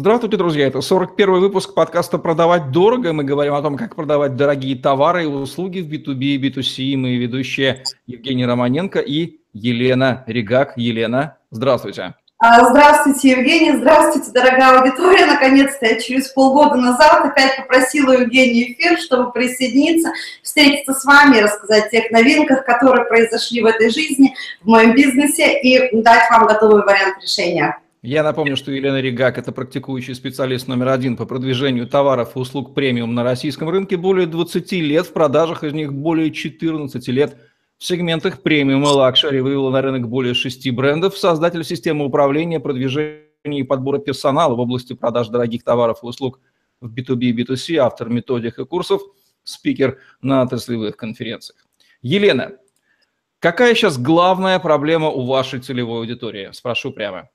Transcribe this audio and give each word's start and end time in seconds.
Здравствуйте, 0.00 0.38
друзья. 0.38 0.66
Это 0.66 0.80
41 0.80 1.40
выпуск 1.40 1.74
подкаста 1.74 2.16
«Продавать 2.16 2.70
дорого». 2.70 3.12
Мы 3.12 3.22
говорим 3.22 3.52
о 3.52 3.60
том, 3.60 3.76
как 3.76 3.96
продавать 3.96 4.34
дорогие 4.34 4.74
товары 4.74 5.24
и 5.24 5.26
услуги 5.26 5.80
в 5.80 5.92
B2B 5.92 6.22
и 6.22 6.38
B2C. 6.38 6.96
Мы 6.96 7.16
ведущие 7.16 7.84
Евгений 8.06 8.46
Романенко 8.46 9.00
и 9.00 9.40
Елена 9.52 10.24
Ригак. 10.26 10.72
Елена, 10.76 11.36
здравствуйте. 11.50 12.14
А, 12.38 12.70
здравствуйте, 12.70 13.32
Евгений. 13.32 13.76
Здравствуйте, 13.76 14.30
дорогая 14.32 14.80
аудитория. 14.80 15.26
Наконец-то 15.26 15.84
я 15.84 16.00
через 16.00 16.28
полгода 16.28 16.76
назад 16.76 17.26
опять 17.26 17.58
попросила 17.58 18.12
Евгения 18.12 18.72
эфир, 18.72 18.98
чтобы 18.98 19.30
присоединиться, 19.32 20.12
встретиться 20.42 20.94
с 20.94 21.04
вами, 21.04 21.40
рассказать 21.40 21.88
о 21.88 21.90
тех 21.90 22.10
новинках, 22.10 22.64
которые 22.64 23.04
произошли 23.04 23.60
в 23.60 23.66
этой 23.66 23.90
жизни, 23.90 24.34
в 24.62 24.66
моем 24.66 24.94
бизнесе 24.94 25.60
и 25.60 25.94
дать 26.00 26.30
вам 26.30 26.46
готовый 26.46 26.84
вариант 26.84 27.22
решения. 27.22 27.76
Я 28.02 28.22
напомню, 28.22 28.56
что 28.56 28.72
Елена 28.72 28.98
Ригак– 28.98 29.36
это 29.38 29.52
практикующий 29.52 30.14
специалист 30.14 30.66
номер 30.66 30.88
один 30.88 31.18
по 31.18 31.26
продвижению 31.26 31.86
товаров 31.86 32.34
и 32.34 32.38
услуг 32.38 32.72
премиум 32.74 33.14
на 33.14 33.22
российском 33.24 33.68
рынке. 33.68 33.98
Более 33.98 34.26
20 34.26 34.72
лет 34.72 35.06
в 35.06 35.12
продажах, 35.12 35.64
из 35.64 35.74
них 35.74 35.92
более 35.92 36.30
14 36.30 37.08
лет 37.08 37.36
в 37.76 37.84
сегментах 37.84 38.40
премиум 38.40 38.84
и 38.84 38.86
luxury 38.86 39.40
вывела 39.40 39.68
на 39.70 39.82
рынок 39.82 40.08
более 40.08 40.32
шести 40.32 40.70
брендов. 40.70 41.18
Создатель 41.18 41.62
системы 41.62 42.06
управления, 42.06 42.58
продвижения 42.58 43.20
и 43.44 43.64
подбора 43.64 43.98
персонала 43.98 44.54
в 44.54 44.60
области 44.60 44.94
продаж 44.94 45.28
дорогих 45.28 45.62
товаров 45.62 45.98
и 46.02 46.06
услуг 46.06 46.40
в 46.80 46.94
B2B 46.94 47.24
и 47.24 47.42
B2C, 47.42 47.76
автор 47.76 48.08
методик 48.08 48.58
и 48.58 48.64
курсов, 48.64 49.02
спикер 49.44 49.98
на 50.22 50.40
отраслевых 50.40 50.96
конференциях. 50.96 51.66
Елена, 52.00 52.52
какая 53.40 53.74
сейчас 53.74 53.98
главная 53.98 54.58
проблема 54.58 55.10
у 55.10 55.26
вашей 55.26 55.60
целевой 55.60 55.98
аудитории? 55.98 56.48
Спрошу 56.52 56.92
прямо. 56.92 57.28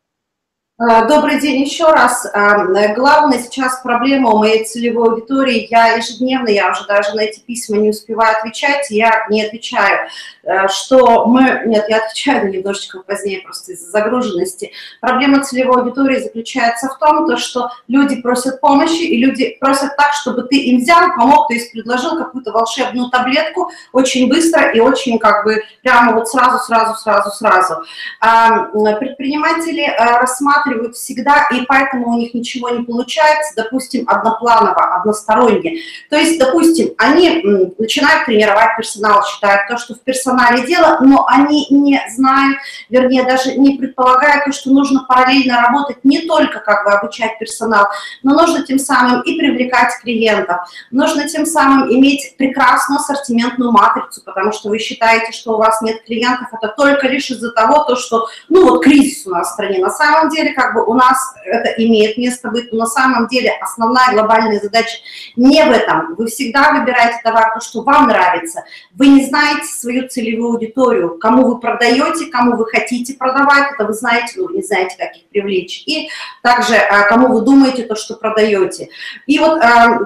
Э, 0.77 1.07
добрый 1.07 1.39
день 1.39 1.61
еще 1.61 1.85
раз. 1.85 2.25
Э, 2.25 2.93
главная 2.93 3.39
сейчас 3.39 3.79
проблема 3.81 4.31
у 4.31 4.39
моей 4.39 4.65
целевой 4.65 5.11
аудитории, 5.11 5.67
я 5.71 5.93
ежедневно, 5.93 6.49
я 6.49 6.69
уже 6.69 6.85
даже 6.85 7.13
на 7.13 7.21
эти 7.21 7.39
письма 7.39 7.77
не 7.77 7.91
успеваю 7.91 8.37
отвечать, 8.37 8.91
я 8.91 9.25
не 9.29 9.45
отвечаю, 9.45 10.09
э, 10.43 10.67
что 10.67 11.27
мы, 11.27 11.61
нет, 11.65 11.85
я 11.87 11.99
отвечаю 11.99 12.51
немножечко 12.51 12.99
позднее 13.03 13.39
просто 13.39 13.71
из-за 13.71 13.89
загруженности. 13.89 14.73
Проблема 14.99 15.45
целевой 15.45 15.81
аудитории 15.81 16.19
заключается 16.19 16.89
в 16.89 16.99
том, 16.99 17.25
то, 17.25 17.37
что 17.37 17.69
люди 17.87 18.21
просят 18.21 18.59
помощи, 18.59 19.03
и 19.03 19.17
люди 19.23 19.55
просят 19.61 19.95
так, 19.95 20.11
чтобы 20.11 20.43
ты 20.43 20.57
им 20.57 20.79
взял, 20.79 21.15
помог, 21.15 21.47
то 21.47 21.53
есть 21.53 21.71
предложил 21.71 22.17
какую-то 22.17 22.51
волшебную 22.51 23.09
таблетку 23.11 23.71
очень 23.93 24.27
быстро 24.27 24.73
и 24.73 24.81
очень 24.81 25.19
как 25.19 25.45
бы 25.45 25.63
прямо 25.83 26.15
вот 26.15 26.27
сразу, 26.27 26.57
сразу, 26.65 26.99
сразу, 26.99 27.31
сразу. 27.31 27.75
Предприниматели 28.19 29.95
рассматривают 29.97 30.64
рассматривают 30.65 30.95
всегда, 30.95 31.47
и 31.51 31.61
поэтому 31.65 32.09
у 32.09 32.17
них 32.17 32.33
ничего 32.33 32.69
не 32.69 32.83
получается, 32.83 33.53
допустим, 33.55 34.07
однопланово, 34.07 34.95
односторонне. 34.95 35.81
То 36.09 36.17
есть, 36.17 36.39
допустим, 36.39 36.93
они 36.97 37.43
начинают 37.77 38.25
тренировать 38.25 38.75
персонал, 38.77 39.23
считают 39.25 39.67
то, 39.67 39.77
что 39.77 39.95
в 39.95 40.01
персонале 40.01 40.65
дело, 40.65 40.97
но 41.01 41.25
они 41.27 41.67
не 41.69 42.01
знают, 42.15 42.57
вернее, 42.89 43.23
даже 43.23 43.55
не 43.55 43.77
предполагают 43.77 44.45
то, 44.45 44.51
что 44.51 44.71
нужно 44.71 45.05
параллельно 45.07 45.61
работать 45.61 45.97
не 46.03 46.21
только 46.21 46.59
как 46.59 46.85
бы 46.85 46.91
обучать 46.91 47.37
персонал, 47.39 47.87
но 48.23 48.33
нужно 48.33 48.63
тем 48.63 48.79
самым 48.79 49.21
и 49.21 49.37
привлекать 49.37 49.93
клиентов, 50.01 50.57
нужно 50.91 51.27
тем 51.27 51.45
самым 51.45 51.91
иметь 51.91 52.35
прекрасную 52.37 52.99
ассортиментную 52.99 53.71
матрицу, 53.71 54.21
потому 54.23 54.51
что 54.51 54.69
вы 54.69 54.79
считаете, 54.79 55.31
что 55.31 55.53
у 55.55 55.57
вас 55.57 55.81
нет 55.81 56.03
клиентов, 56.05 56.47
это 56.51 56.73
только 56.75 57.07
лишь 57.07 57.29
из-за 57.29 57.51
того, 57.51 57.83
то, 57.83 57.95
что, 57.95 58.27
ну 58.49 58.69
вот 58.69 58.83
кризис 58.83 59.25
у 59.27 59.31
нас 59.31 59.49
в 59.49 59.53
стране. 59.53 59.79
На 59.79 59.89
самом 59.89 60.29
деле 60.29 60.53
как 60.55 60.73
бы 60.73 60.83
у 60.83 60.93
нас 60.93 61.17
это 61.43 61.69
имеет 61.83 62.17
место 62.17 62.49
быть, 62.49 62.71
но 62.71 62.79
на 62.79 62.85
самом 62.85 63.27
деле 63.27 63.51
основная 63.61 64.13
глобальная 64.13 64.59
задача 64.59 64.97
не 65.35 65.63
в 65.63 65.71
этом. 65.71 66.15
Вы 66.15 66.27
всегда 66.27 66.71
выбираете 66.71 67.19
товар, 67.23 67.53
то, 67.53 67.59
что 67.59 67.81
вам 67.81 68.07
нравится. 68.07 68.63
Вы 68.93 69.07
не 69.07 69.25
знаете 69.25 69.65
свою 69.65 70.07
целевую 70.07 70.53
аудиторию, 70.53 71.17
кому 71.19 71.45
вы 71.47 71.59
продаете, 71.59 72.27
кому 72.27 72.55
вы 72.55 72.65
хотите 72.65 73.13
продавать, 73.15 73.73
это 73.73 73.85
вы 73.85 73.93
знаете, 73.93 74.33
но 74.37 74.47
вы 74.47 74.55
не 74.55 74.63
знаете, 74.63 74.95
как 74.97 75.15
их 75.15 75.27
привлечь. 75.29 75.83
И 75.85 76.09
также 76.41 76.75
а, 76.75 77.03
кому 77.03 77.27
вы 77.27 77.41
думаете 77.41 77.83
то, 77.83 77.95
что 77.95 78.15
продаете. 78.15 78.89
И 79.27 79.39
вот 79.39 79.61
а, 79.61 79.99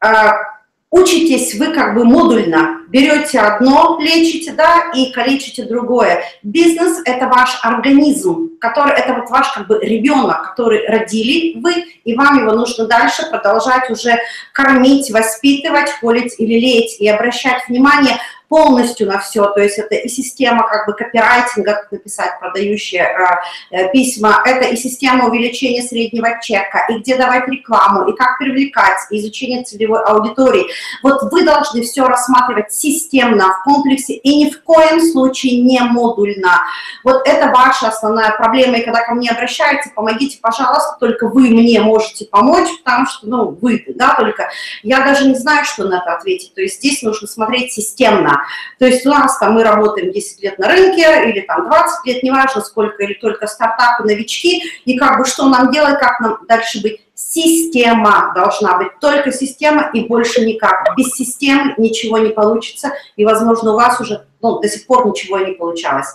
а, 0.00 0.55
учитесь 0.96 1.54
вы 1.54 1.72
как 1.72 1.94
бы 1.94 2.04
модульно, 2.04 2.80
берете 2.88 3.40
одно, 3.40 3.98
лечите, 4.00 4.52
да, 4.52 4.90
и 4.94 5.12
калечите 5.12 5.64
другое. 5.64 6.24
Бизнес– 6.42 7.00
это 7.04 7.26
ваш 7.26 7.58
организм, 7.62 8.50
который, 8.60 8.94
это 8.94 9.14
вот 9.14 9.30
ваш 9.30 9.52
как 9.52 9.66
бы 9.66 9.78
ребенок, 9.82 10.50
который 10.50 10.86
родили 10.86 11.60
вы, 11.60 11.84
и 12.04 12.14
вам 12.14 12.40
его 12.40 12.52
нужно 12.52 12.86
дальше 12.86 13.26
продолжать 13.30 13.90
уже 13.90 14.18
кормить, 14.52 15.10
воспитывать, 15.10 15.90
холить 16.00 16.34
или 16.38 16.54
леять, 16.54 16.96
и 17.00 17.08
обращать 17.08 17.68
внимание 17.68 18.16
полностью 18.48 19.08
на 19.08 19.18
все, 19.18 19.44
то 19.46 19.60
есть 19.60 19.78
это 19.78 19.94
и 19.94 20.08
система 20.08 20.68
как 20.68 20.86
бы 20.86 20.92
копирайтинга, 20.92 21.74
как 21.74 21.92
написать 21.92 22.38
продающие 22.38 23.02
э, 23.02 23.76
э, 23.76 23.92
письма, 23.92 24.42
это 24.44 24.66
и 24.66 24.76
система 24.76 25.26
увеличения 25.26 25.82
среднего 25.82 26.40
чека, 26.40 26.86
и 26.88 26.98
где 26.98 27.16
давать 27.16 27.48
рекламу, 27.48 28.08
и 28.08 28.16
как 28.16 28.38
привлекать, 28.38 28.98
и 29.10 29.18
изучение 29.18 29.64
целевой 29.64 30.02
аудитории. 30.02 30.66
Вот 31.02 31.22
вы 31.32 31.44
должны 31.44 31.82
все 31.82 32.06
рассматривать 32.06 32.72
системно, 32.72 33.52
в 33.52 33.64
комплексе, 33.64 34.14
и 34.14 34.44
ни 34.44 34.50
в 34.50 34.62
коем 34.62 35.00
случае 35.00 35.62
не 35.62 35.80
модульно. 35.80 36.62
Вот 37.02 37.26
это 37.26 37.48
ваша 37.48 37.88
основная 37.88 38.30
проблема, 38.32 38.76
и 38.76 38.84
когда 38.84 39.02
ко 39.02 39.14
мне 39.14 39.30
обращаются, 39.30 39.90
помогите, 39.94 40.38
пожалуйста, 40.40 40.96
только 41.00 41.28
вы 41.28 41.50
мне 41.50 41.80
можете 41.80 42.26
помочь, 42.26 42.68
потому 42.84 43.06
что, 43.06 43.26
ну, 43.26 43.58
вы, 43.60 43.84
да, 43.94 44.14
только 44.14 44.48
я 44.82 45.00
даже 45.00 45.26
не 45.26 45.34
знаю, 45.34 45.64
что 45.64 45.84
на 45.84 45.98
это 45.98 46.14
ответить, 46.14 46.54
то 46.54 46.60
есть 46.60 46.76
здесь 46.76 47.02
нужно 47.02 47.26
смотреть 47.26 47.72
системно. 47.72 48.35
То 48.78 48.86
есть 48.86 49.06
у 49.06 49.10
нас 49.10 49.38
там 49.38 49.54
мы 49.54 49.64
работаем 49.64 50.12
10 50.12 50.42
лет 50.42 50.58
на 50.58 50.68
рынке 50.68 51.30
или 51.30 51.40
там 51.40 51.66
20 51.66 52.06
лет, 52.06 52.22
неважно 52.22 52.60
сколько, 52.62 53.02
или 53.02 53.14
только 53.14 53.46
стартапы, 53.46 54.04
новички, 54.04 54.62
и 54.84 54.96
как 54.96 55.18
бы 55.18 55.24
что 55.24 55.48
нам 55.48 55.70
делать, 55.70 55.98
как 55.98 56.20
нам 56.20 56.38
дальше 56.48 56.82
быть. 56.82 57.00
Система 57.14 58.32
должна 58.34 58.76
быть, 58.76 58.98
только 59.00 59.32
система 59.32 59.90
и 59.94 60.06
больше 60.06 60.44
никак. 60.44 60.84
Без 60.96 61.12
системы 61.12 61.74
ничего 61.78 62.18
не 62.18 62.28
получится, 62.28 62.92
и, 63.16 63.24
возможно, 63.24 63.72
у 63.72 63.76
вас 63.76 64.00
уже 64.00 64.26
ну, 64.42 64.60
до 64.60 64.68
сих 64.68 64.86
пор 64.86 65.06
ничего 65.06 65.38
не 65.38 65.52
получалось. 65.52 66.08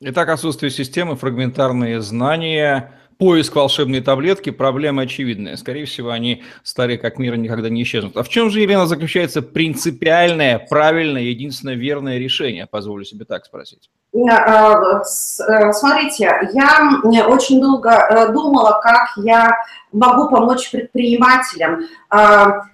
Итак, 0.00 0.28
отсутствие 0.30 0.70
системы, 0.70 1.16
фрагментарные 1.16 2.00
знания– 2.00 2.92
поиск 3.18 3.56
волшебной 3.56 4.00
таблетки, 4.00 4.50
проблема 4.50 5.02
очевидная. 5.02 5.56
Скорее 5.56 5.84
всего, 5.84 6.10
они 6.10 6.42
старые 6.62 6.98
как 6.98 7.18
мир 7.18 7.36
никогда 7.36 7.68
не 7.68 7.82
исчезнут. 7.82 8.16
А 8.16 8.22
в 8.22 8.28
чем 8.28 8.50
же, 8.50 8.60
Елена, 8.60 8.86
заключается 8.86 9.42
принципиальное, 9.42 10.58
правильное, 10.58 11.22
единственное 11.22 11.74
верное 11.74 12.18
решение? 12.18 12.66
Позволю 12.66 13.04
себе 13.04 13.24
так 13.24 13.44
спросить. 13.44 13.90
А, 14.24 15.02
э, 15.02 15.72
смотрите, 15.72 16.48
я 16.52 17.26
очень 17.28 17.60
долго 17.60 17.90
э, 17.90 18.32
думала, 18.32 18.80
как 18.82 19.10
я 19.16 19.58
могу 19.92 20.30
помочь 20.30 20.70
предпринимателям. 20.70 21.86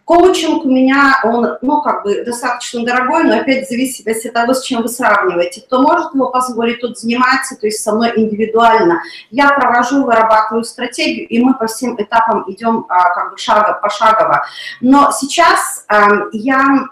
Коучинг 0.05 0.65
у 0.65 0.69
меня, 0.69 1.21
он, 1.25 1.57
ну, 1.63 1.81
как 1.83 2.05
бы 2.05 2.25
достаточно 2.25 2.85
дорогой, 2.85 3.25
но 3.25 3.37
опять 3.37 3.67
в 3.67 3.71
зависимости 3.71 4.29
от 4.29 4.35
того, 4.35 4.55
с 4.55 4.63
чем 4.63 4.83
вы 4.83 4.89
сравниваете. 4.89 5.63
Кто 5.63 5.83
может 5.83 6.15
его 6.15 6.31
позволить, 6.31 6.81
тот 6.81 6.99
занимается, 6.99 7.57
то 7.57 7.67
есть 7.67 7.83
со 7.83 7.93
мной 7.93 8.13
индивидуально. 8.17 9.03
Я 9.31 9.51
провожу, 9.51 10.05
вырабатываю 10.05 10.65
стратегию, 10.65 11.29
и 11.29 11.43
мы 11.43 11.55
по 11.55 11.67
всем 11.67 11.95
этапам 11.97 12.45
идем 12.49 12.85
как 12.89 13.31
бы 13.31 13.39
шага, 13.39 13.79
пошагово. 13.81 14.45
Но 14.81 15.11
сейчас 15.13 15.87
я 16.33 16.89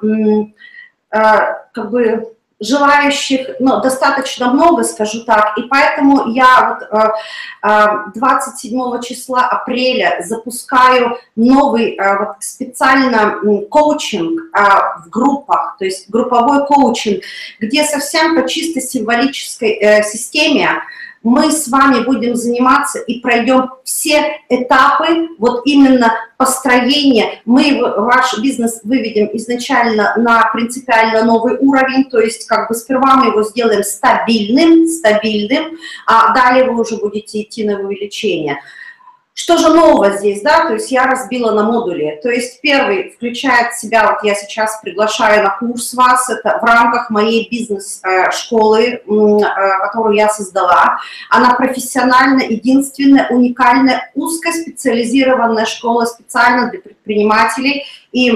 как 1.11 1.91
бы 1.91 2.37
желающих 2.61 3.57
ну, 3.59 3.81
достаточно 3.81 4.53
много, 4.53 4.85
скажу 4.85 5.25
так, 5.25 5.57
и 5.57 5.63
поэтому 5.63 6.29
я 6.29 6.79
вот 7.63 8.15
27 8.15 8.79
э, 8.79 8.99
э, 8.99 9.03
числа 9.03 9.49
апреля 9.49 10.21
запускаю 10.23 11.17
новый 11.37 11.97
э, 11.97 12.19
вот, 12.19 12.37
специально 12.41 13.39
коучинг 13.71 14.43
в 14.53 15.09
группах, 15.09 15.77
то 15.79 15.87
есть 15.87 16.11
групповой 16.11 16.67
коучинг, 16.67 17.23
где 17.61 17.85
совсем 17.85 18.37
по 18.37 18.47
чисто 18.47 18.81
символической 18.81 20.03
системе 20.05 20.83
мы 21.23 21.51
с 21.51 21.69
вами 21.69 22.03
будем 22.05 22.35
заниматься 22.35 22.99
и 22.99 23.21
пройдем 23.21 23.71
все 23.85 24.39
этапы 24.49 25.29
вот 25.39 25.63
именно 25.67 26.15
построения. 26.39 27.41
Мы 27.45 27.81
ваш 27.81 28.39
бизнес 28.39 28.81
выведем 28.85 29.29
изначально 29.35 30.15
на 30.17 30.51
принципиально 30.53 31.25
новый 31.25 31.59
уровень, 31.59 32.09
то 32.09 32.19
есть 32.19 32.47
как 32.47 32.69
бы 32.69 32.75
сперва 32.75 33.17
мы 33.17 33.27
его 33.27 33.43
сделаем 33.43 33.83
стабильным, 33.83 34.87
стабильным, 34.87 35.77
а 36.07 36.33
далее 36.33 36.65
вы 36.65 36.81
уже 36.81 36.97
будете 36.97 37.43
идти 37.43 37.65
на 37.65 37.79
увеличение. 37.81 38.59
Что 39.33 39.57
же 39.57 39.69
нового 39.69 40.17
здесь, 40.17 40.43
да, 40.43 40.67
то 40.67 40.75
есть 40.75 40.91
я 40.91 41.07
разбила 41.07 41.53
на 41.53 41.63
модули. 41.65 42.19
То 42.23 42.29
есть 42.31 42.61
первый 42.61 43.11
включает 43.11 43.73
в 43.73 43.81
себя, 43.81 44.11
вот 44.11 44.23
я 44.23 44.35
сейчас 44.35 44.81
приглашаю 44.83 45.45
на 45.45 45.57
курс 45.59 45.95
вас, 45.95 46.29
это 46.29 46.59
в 46.61 46.65
рамках 46.65 47.11
моей 47.11 47.49
бизнес-школы, 47.49 48.81
э, 48.81 49.01
которую 49.83 50.17
я 50.17 50.29
создала. 50.29 50.99
Она 51.31 51.55
профессионально, 51.55 52.43
единственная, 52.43 53.29
уникальная, 53.29 54.11
узкоспециализированная 54.15 55.67
школа 55.67 56.05
специально 56.05 56.69
для 56.71 56.81
предпринимателей 56.81 57.85
и 58.13 58.31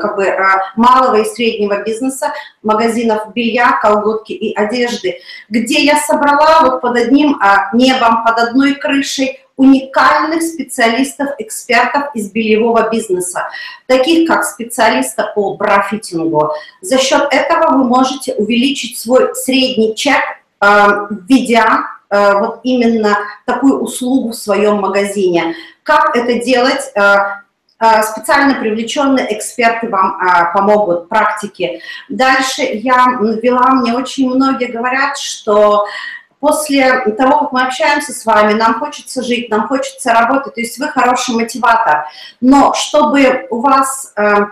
как 0.00 0.16
бы 0.16 0.24
э, 0.24 0.38
малого 0.76 1.16
и 1.16 1.24
среднего 1.24 1.82
бизнеса, 1.82 2.32
магазинов 2.62 3.32
белья, 3.34 3.78
колготки 3.80 4.32
и 4.32 4.54
одежды, 4.54 5.20
где 5.48 5.84
я 5.84 5.96
собрала 5.96 6.62
вот 6.62 6.80
под 6.80 6.96
одним 6.96 7.40
э, 7.40 7.76
небом, 7.76 8.24
под 8.24 8.38
одной 8.38 8.74
крышей 8.74 9.40
уникальных 9.56 10.42
специалистов, 10.42 11.30
экспертов 11.38 12.14
из 12.14 12.30
бельевого 12.30 12.88
бизнеса, 12.90 13.48
таких 13.86 14.28
как 14.28 14.44
специалиста 14.44 15.32
по 15.34 15.54
брафитингу. 15.54 16.52
За 16.80 16.98
счет 16.98 17.26
этого 17.32 17.76
вы 17.76 17.84
можете 17.84 18.34
увеличить 18.34 18.98
свой 18.98 19.34
средний 19.34 19.96
чек, 19.96 20.22
э, 20.60 20.66
введя 21.10 21.86
вот 22.10 22.60
именно 22.62 23.18
такую 23.44 23.80
услугу 23.80 24.30
в 24.30 24.34
своем 24.34 24.76
магазине. 24.76 25.54
Как 25.82 26.16
это 26.16 26.42
делать? 26.42 26.90
Э, 27.80 28.02
специально 28.02 28.54
привлеченные 28.54 29.36
эксперты 29.36 29.88
вам 29.88 30.18
а, 30.20 30.46
помогут, 30.52 31.08
практики. 31.08 31.80
Дальше 32.08 32.62
я 32.62 33.18
ввела, 33.20 33.70
мне 33.70 33.94
очень 33.94 34.28
многие 34.28 34.66
говорят, 34.66 35.16
что 35.16 35.86
после 36.40 37.00
того, 37.16 37.40
как 37.40 37.52
мы 37.52 37.62
общаемся 37.62 38.12
с 38.12 38.26
вами, 38.26 38.54
нам 38.54 38.80
хочется 38.80 39.22
жить, 39.22 39.48
нам 39.48 39.68
хочется 39.68 40.12
работать, 40.12 40.54
то 40.54 40.60
есть 40.60 40.78
вы 40.78 40.88
хороший 40.88 41.36
мотиватор. 41.36 42.06
Но 42.40 42.74
чтобы 42.74 43.46
у 43.50 43.60
вас 43.60 44.12
Э, 44.16 44.46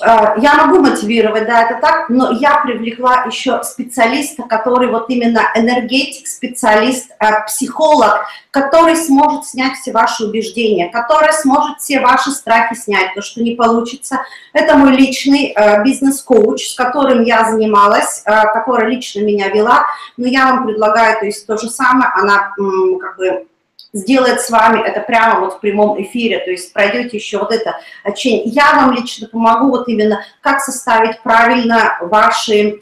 я 0.00 0.54
могу 0.54 0.80
мотивировать, 0.80 1.46
да, 1.46 1.62
это 1.62 1.80
так, 1.80 2.08
но 2.08 2.30
я 2.32 2.58
привлекла 2.58 3.24
еще 3.24 3.62
специалиста, 3.62 4.44
который 4.44 4.88
вот 4.88 5.10
именно 5.10 5.50
энергетик, 5.54 6.26
специалист, 6.26 7.10
э, 7.18 7.44
психолог, 7.46 8.26
который 8.50 8.96
сможет 8.96 9.46
снять 9.46 9.74
все 9.78 9.92
ваши 9.92 10.24
убеждения, 10.24 10.90
который 10.90 11.32
сможет 11.32 11.80
все 11.80 12.00
ваши 12.00 12.30
страхи 12.30 12.74
снять, 12.74 13.14
то, 13.14 13.22
что 13.22 13.42
не 13.42 13.54
получится. 13.54 14.20
Это 14.52 14.76
мой 14.76 14.92
личный 14.92 15.52
э, 15.54 15.82
бизнес-коуч, 15.82 16.68
с 16.70 16.74
которым 16.74 17.22
я 17.22 17.50
занималась, 17.50 18.22
которая 18.24 18.88
лично 18.88 19.20
меня 19.20 19.48
вела, 19.48 19.86
но 20.16 20.26
я 20.26 20.46
вам 20.46 20.66
предлагаю, 20.66 21.18
то 21.18 21.26
есть 21.26 21.46
то 21.46 21.56
же 21.56 21.68
самое, 21.68 22.10
она 22.14 22.52
как 23.00 23.16
бы 23.16 23.46
сделает 23.92 24.40
с 24.40 24.50
вами 24.50 24.80
это 24.80 25.00
прямо 25.00 25.40
вот 25.40 25.54
в 25.54 25.60
прямом 25.60 26.00
эфире, 26.02 26.38
то 26.38 26.50
есть 26.50 26.72
пройдете 26.72 27.16
еще 27.16 27.38
вот 27.38 27.52
это 27.52 27.76
общение. 28.04 28.44
Я 28.44 28.74
вам 28.74 28.92
лично 28.92 29.28
помогу 29.28 29.70
вот 29.70 29.88
именно, 29.88 30.24
как 30.40 30.60
составить 30.60 31.20
правильно 31.22 31.98
ваши 32.02 32.80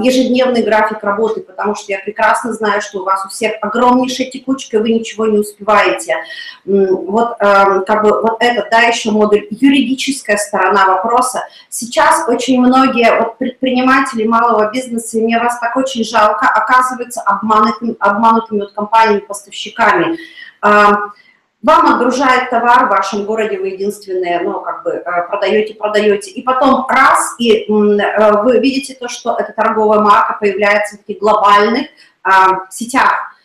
ежедневный 0.00 0.62
график 0.62 1.02
работы, 1.02 1.40
потому 1.40 1.74
что 1.74 1.90
я 1.92 1.98
прекрасно 1.98 2.52
знаю, 2.52 2.80
что 2.80 3.00
у 3.00 3.04
вас 3.04 3.24
у 3.24 3.28
всех 3.28 3.54
огромнейшая 3.60 4.30
текучка, 4.30 4.78
вы 4.78 4.92
ничего 4.92 5.26
не 5.26 5.38
успеваете. 5.38 6.16
Вот 6.64 7.36
а, 7.40 7.80
как 7.80 8.02
бы 8.02 8.20
вот 8.22 8.36
этот, 8.40 8.70
да, 8.70 8.82
еще 8.82 9.10
модуль, 9.10 9.46
юридическая 9.50 10.36
сторона 10.36 10.86
вопроса. 10.86 11.44
Сейчас 11.68 12.28
очень 12.28 12.60
многие 12.60 13.18
вот 13.18 13.38
предприниматели 13.38 14.24
малого 14.26 14.70
бизнеса, 14.70 15.18
и 15.18 15.22
мне 15.22 15.38
вас 15.38 15.58
так 15.58 15.76
очень 15.76 16.04
жалко, 16.04 16.46
оказываются 16.46 17.20
обманутыми, 17.22 17.96
обманутыми 17.98 18.60
вот 18.60 18.72
компаниями-поставщиками. 18.72 20.18
А, 20.60 21.10
вам 21.66 21.94
отгружают 21.94 22.48
товар 22.48 22.86
в 22.86 22.90
вашем 22.90 23.24
городе, 23.24 23.58
вы 23.58 23.68
единственные, 23.68 24.40
ну, 24.40 24.60
как 24.60 24.84
бы 24.84 24.90
э, 24.90 25.02
продаете, 25.28 25.74
продаете, 25.74 26.30
и 26.30 26.42
потом 26.42 26.86
раз, 26.88 27.34
и 27.40 27.64
э, 27.64 28.42
вы 28.42 28.60
видите 28.60 28.94
то, 28.94 29.08
что 29.08 29.36
эта 29.36 29.52
торговая 29.52 29.98
марка 29.98 30.36
появляется 30.38 30.94
в 30.94 30.98
таких 31.00 31.18
глобальных 31.18 31.88
а, 32.22 32.68
сетях, 32.70 33.35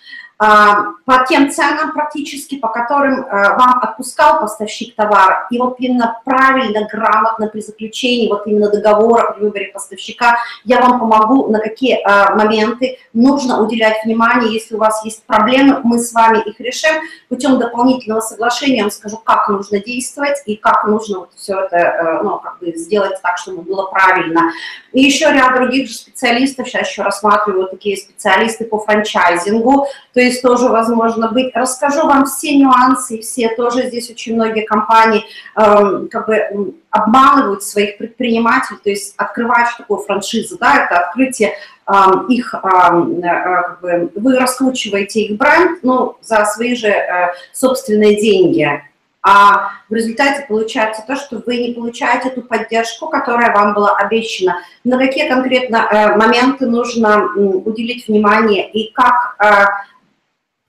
по 0.42 1.26
тем 1.30 1.52
ценам 1.52 1.92
практически, 1.92 2.58
по 2.58 2.68
которым 2.68 3.26
а, 3.30 3.56
вам 3.58 3.80
отпускал 3.80 4.40
поставщик 4.40 4.96
товара. 4.96 5.46
И 5.52 5.60
вот 5.60 5.76
именно 5.78 6.20
правильно, 6.26 6.88
грамотно 6.92 7.48
при 7.48 7.62
заключении 7.62 8.28
вот 8.28 8.48
именно 8.48 8.72
договора 8.72 9.34
при 9.34 9.42
выборе 9.44 9.68
поставщика 9.68 10.40
я 10.64 10.82
вам 10.82 11.00
помогу, 11.00 11.48
на 11.48 11.60
какие 11.60 12.00
а, 12.04 12.34
моменты 12.34 12.98
нужно 13.14 13.62
уделять 13.62 14.04
внимание. 14.04 14.52
Если 14.52 14.74
у 14.74 14.80
вас 14.80 15.06
есть 15.06 15.24
проблемы, 15.26 15.80
мы 15.84 16.00
с 16.00 16.12
вами 16.12 16.40
их 16.40 16.60
решим. 16.60 16.96
Путем 17.30 17.60
дополнительного 17.60 18.22
соглашения 18.22 18.78
я 18.78 18.84
вам 18.84 18.92
скажу, 18.92 19.18
как 19.18 19.48
нужно 19.48 19.80
действовать 19.80 20.42
и 20.48 20.56
как 20.56 20.86
нужно 20.86 21.20
вот 21.20 21.30
все 21.36 21.60
это 21.60 22.22
ну, 22.24 22.40
как 22.40 22.58
бы 22.58 22.74
сделать 22.76 23.22
так, 23.22 23.38
чтобы 23.38 23.62
было 23.62 23.86
правильно. 23.86 24.52
И 24.92 25.02
еще 25.04 25.32
ряд 25.32 25.56
других 25.56 25.88
же 25.88 25.94
специалистов, 25.94 26.68
сейчас 26.68 26.90
еще 26.90 27.04
рассматриваю 27.04 27.62
вот 27.62 27.72
такие 27.72 27.96
специалисты 27.96 28.66
по 28.66 28.80
франчайзингу, 28.80 29.88
то 30.14 30.20
есть 30.20 30.31
тоже 30.40 30.70
возможно 30.70 31.32
быть. 31.32 31.52
Расскажу 31.56 32.08
вам 32.08 32.26
все 32.26 32.56
нюансы, 32.56 33.20
все 33.20 33.50
тоже 33.56 33.88
здесь 33.88 34.10
очень 34.10 34.36
многие 34.36 34.66
компании 34.66 35.26
э, 35.56 36.08
как 36.10 36.28
бы 36.28 36.76
обманывают 36.90 37.64
своих 37.64 37.98
предпринимателей, 37.98 38.80
то 38.84 38.90
есть 38.90 39.16
открывают 39.18 39.70
такую 39.78 40.00
франшизу, 40.02 40.58
да, 40.58 40.86
это 40.86 41.00
открытие 41.00 41.54
э, 41.88 41.94
их, 42.30 42.54
э, 42.54 42.60
как 42.62 43.80
бы, 43.82 44.12
вы 44.16 44.40
раскручиваете 44.40 45.22
их 45.22 45.38
бренд, 45.38 45.80
ну, 45.84 46.18
за 46.22 46.46
свои 46.46 46.76
же 46.76 46.88
э, 46.88 47.34
собственные 47.52 48.22
деньги, 48.22 48.82
а 49.24 49.74
в 49.88 49.94
результате 49.94 50.46
получается 50.48 51.04
то, 51.06 51.16
что 51.16 51.44
вы 51.46 51.58
не 51.58 51.74
получаете 51.74 52.32
ту 52.32 52.42
поддержку, 52.42 53.08
которая 53.08 53.54
вам 53.54 53.76
была 53.76 53.96
обещана. 53.96 54.58
На 54.84 54.98
какие 54.98 55.30
конкретно 55.30 55.78
э, 55.78 56.16
моменты 56.16 56.66
нужно 56.66 57.28
уделить 57.36 58.08
внимание 58.08 58.70
и 58.72 58.92
как 58.94 59.36
э, 59.40 59.66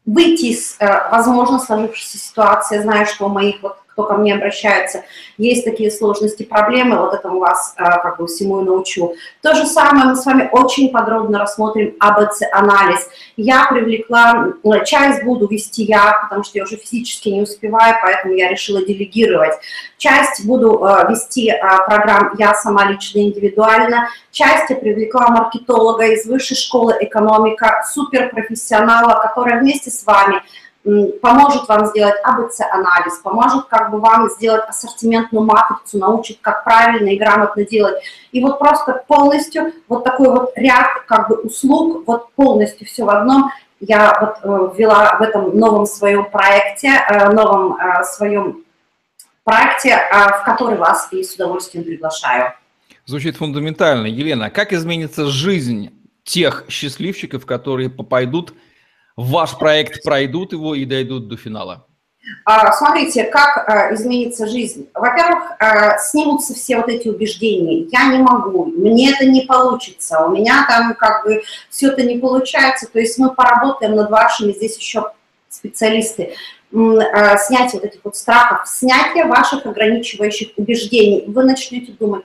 выйти 0.07 0.47
из, 0.47 0.77
э, 0.79 1.11
возможно, 1.11 1.59
сложившейся 1.59 2.19
ситуации, 2.19 2.81
зная, 2.81 3.07
что 3.07 3.27
у 3.27 3.29
моих 3.29 3.63
вот 3.63 3.82
кто 3.93 4.05
ко 4.05 4.15
мне 4.15 4.35
обращается, 4.35 5.05
есть 5.37 5.65
такие 5.65 5.91
сложности, 5.91 6.43
проблемы, 6.43 6.99
вот 6.99 7.15
этому 7.15 7.41
вас 7.41 7.75
э, 7.77 7.83
как 7.83 8.19
бы 8.19 8.27
всему 8.27 8.63
и 8.63 8.65
научу. 8.65 9.15
То 9.43 9.55
же 9.55 9.67
самое 9.67 10.07
мы 10.07 10.17
с 10.17 10.25
вами 10.25 10.49
очень 10.51 10.91
подробно 10.91 11.39
рассмотрим 11.39 11.95
АБЦ-анализ. 12.01 13.09
Я 13.37 13.67
привлекла, 13.71 14.53
часть 14.85 15.25
буду 15.25 15.47
вести 15.47 15.85
я, 15.85 16.19
потому 16.23 16.43
что 16.43 16.59
я 16.59 16.65
уже 16.65 16.77
физически 16.77 17.29
не 17.29 17.43
успеваю, 17.43 17.97
поэтому 18.03 18.35
я 18.35 18.49
решила 18.49 18.85
делегировать. 18.85 19.55
Часть 19.99 20.47
буду 20.47 20.83
э, 20.85 21.11
вести 21.11 21.53
программ 21.87 22.35
я 22.39 22.55
сама 22.55 22.87
лично 22.87 23.21
индивидуально, 23.21 24.09
часть 24.31 24.71
я 24.71 24.77
привлекла 24.77 25.29
маркетолога 25.29 26.07
из 26.07 26.27
высшей 26.27 26.57
школы 26.57 26.97
экономика, 27.01 27.85
суперпрофессионала, 27.93 29.21
которая 29.21 29.61
вместе 29.61 29.91
с 29.91 30.05
вами 30.05 30.43
поможет 30.85 31.69
вам 31.69 31.87
сделать 31.87 32.17
АБЦ-анализ, 32.25 33.19
поможет 33.23 33.67
как 33.67 33.91
бы 33.91 34.01
вам 34.01 34.29
сделать 34.31 34.65
ассортиментную 34.69 35.45
матрицу, 35.45 35.99
научит, 35.99 36.39
как 36.41 36.65
правильно 36.65 37.09
и 37.09 37.19
грамотно 37.19 37.65
делать. 37.65 38.03
И 38.33 38.43
вот 38.43 38.59
просто 38.59 39.05
полностью 39.07 39.73
вот 39.89 40.05
такой 40.05 40.29
вот 40.31 40.53
ряд 40.57 40.89
как 41.07 41.29
бы 41.29 41.37
услуг, 41.37 42.05
вот 42.07 42.33
полностью 42.33 42.87
все 42.87 43.05
в 43.05 43.11
одном, 43.11 43.51
я 43.81 44.17
вот 44.21 44.37
э, 44.43 44.79
ввела 44.79 45.17
в 45.19 45.23
этом 45.23 45.57
новом 45.59 45.87
своем 45.87 46.31
проекте, 46.31 47.05
э, 47.09 47.33
новом 47.33 47.77
э, 47.77 48.05
своем 48.05 48.65
проекте, 49.45 50.01
в 50.11 50.45
который 50.45 50.79
вас 50.79 51.09
и 51.11 51.25
с 51.25 51.35
удовольствием 51.35 51.85
приглашаю. 51.85 52.53
Звучит 53.07 53.37
фундаментально. 53.37 54.07
Елена, 54.07 54.51
как 54.51 54.73
изменится 54.73 55.27
жизнь 55.27 55.91
тех 56.23 56.65
счастливчиков, 56.69 57.45
которые 57.45 57.91
попадут 57.91 58.55
ваш 59.23 59.59
проект 59.59 60.03
пройдут 60.03 60.53
его 60.53 60.75
и 60.75 60.85
дойдут 60.85 61.29
до 61.29 61.37
финала? 61.37 61.87
А, 62.45 62.73
смотрите, 62.73 63.25
как 63.25 63.69
а, 63.69 63.95
изменится 63.95 64.47
жизнь. 64.47 64.89
Во-первых, 64.95 65.53
а, 65.59 65.99
снимутся 65.99 66.55
все 66.55 66.77
вот 66.77 66.89
эти 66.89 67.09
убеждения. 67.09 67.87
Я 67.91 68.13
не 68.13 68.19
могу, 68.19 68.67
мне 68.67 69.13
это 69.13 69.25
не 69.27 69.43
получится, 69.43 70.25
у 70.25 70.31
меня 70.31 70.65
там 70.69 70.95
как 70.95 71.25
бы 71.25 71.43
все 71.69 71.89
это 71.89 72.03
не 72.03 72.19
получается. 72.19 72.87
То 72.93 73.01
есть 73.01 73.19
мы 73.19 73.35
поработаем 73.35 73.97
над 73.97 74.11
вашими, 74.11 74.53
здесь 74.53 74.77
еще 74.79 75.11
специалисты, 75.49 76.35
снятие 76.71 77.81
вот 77.81 77.85
этих 77.85 78.01
вот 78.05 78.17
страхов, 78.17 78.67
снятие 78.67 79.27
ваших 79.27 79.67
ограничивающих 79.67 80.53
убеждений. 80.57 81.25
Вы 81.27 81.45
начнете 81.45 81.93
думать 81.93 82.25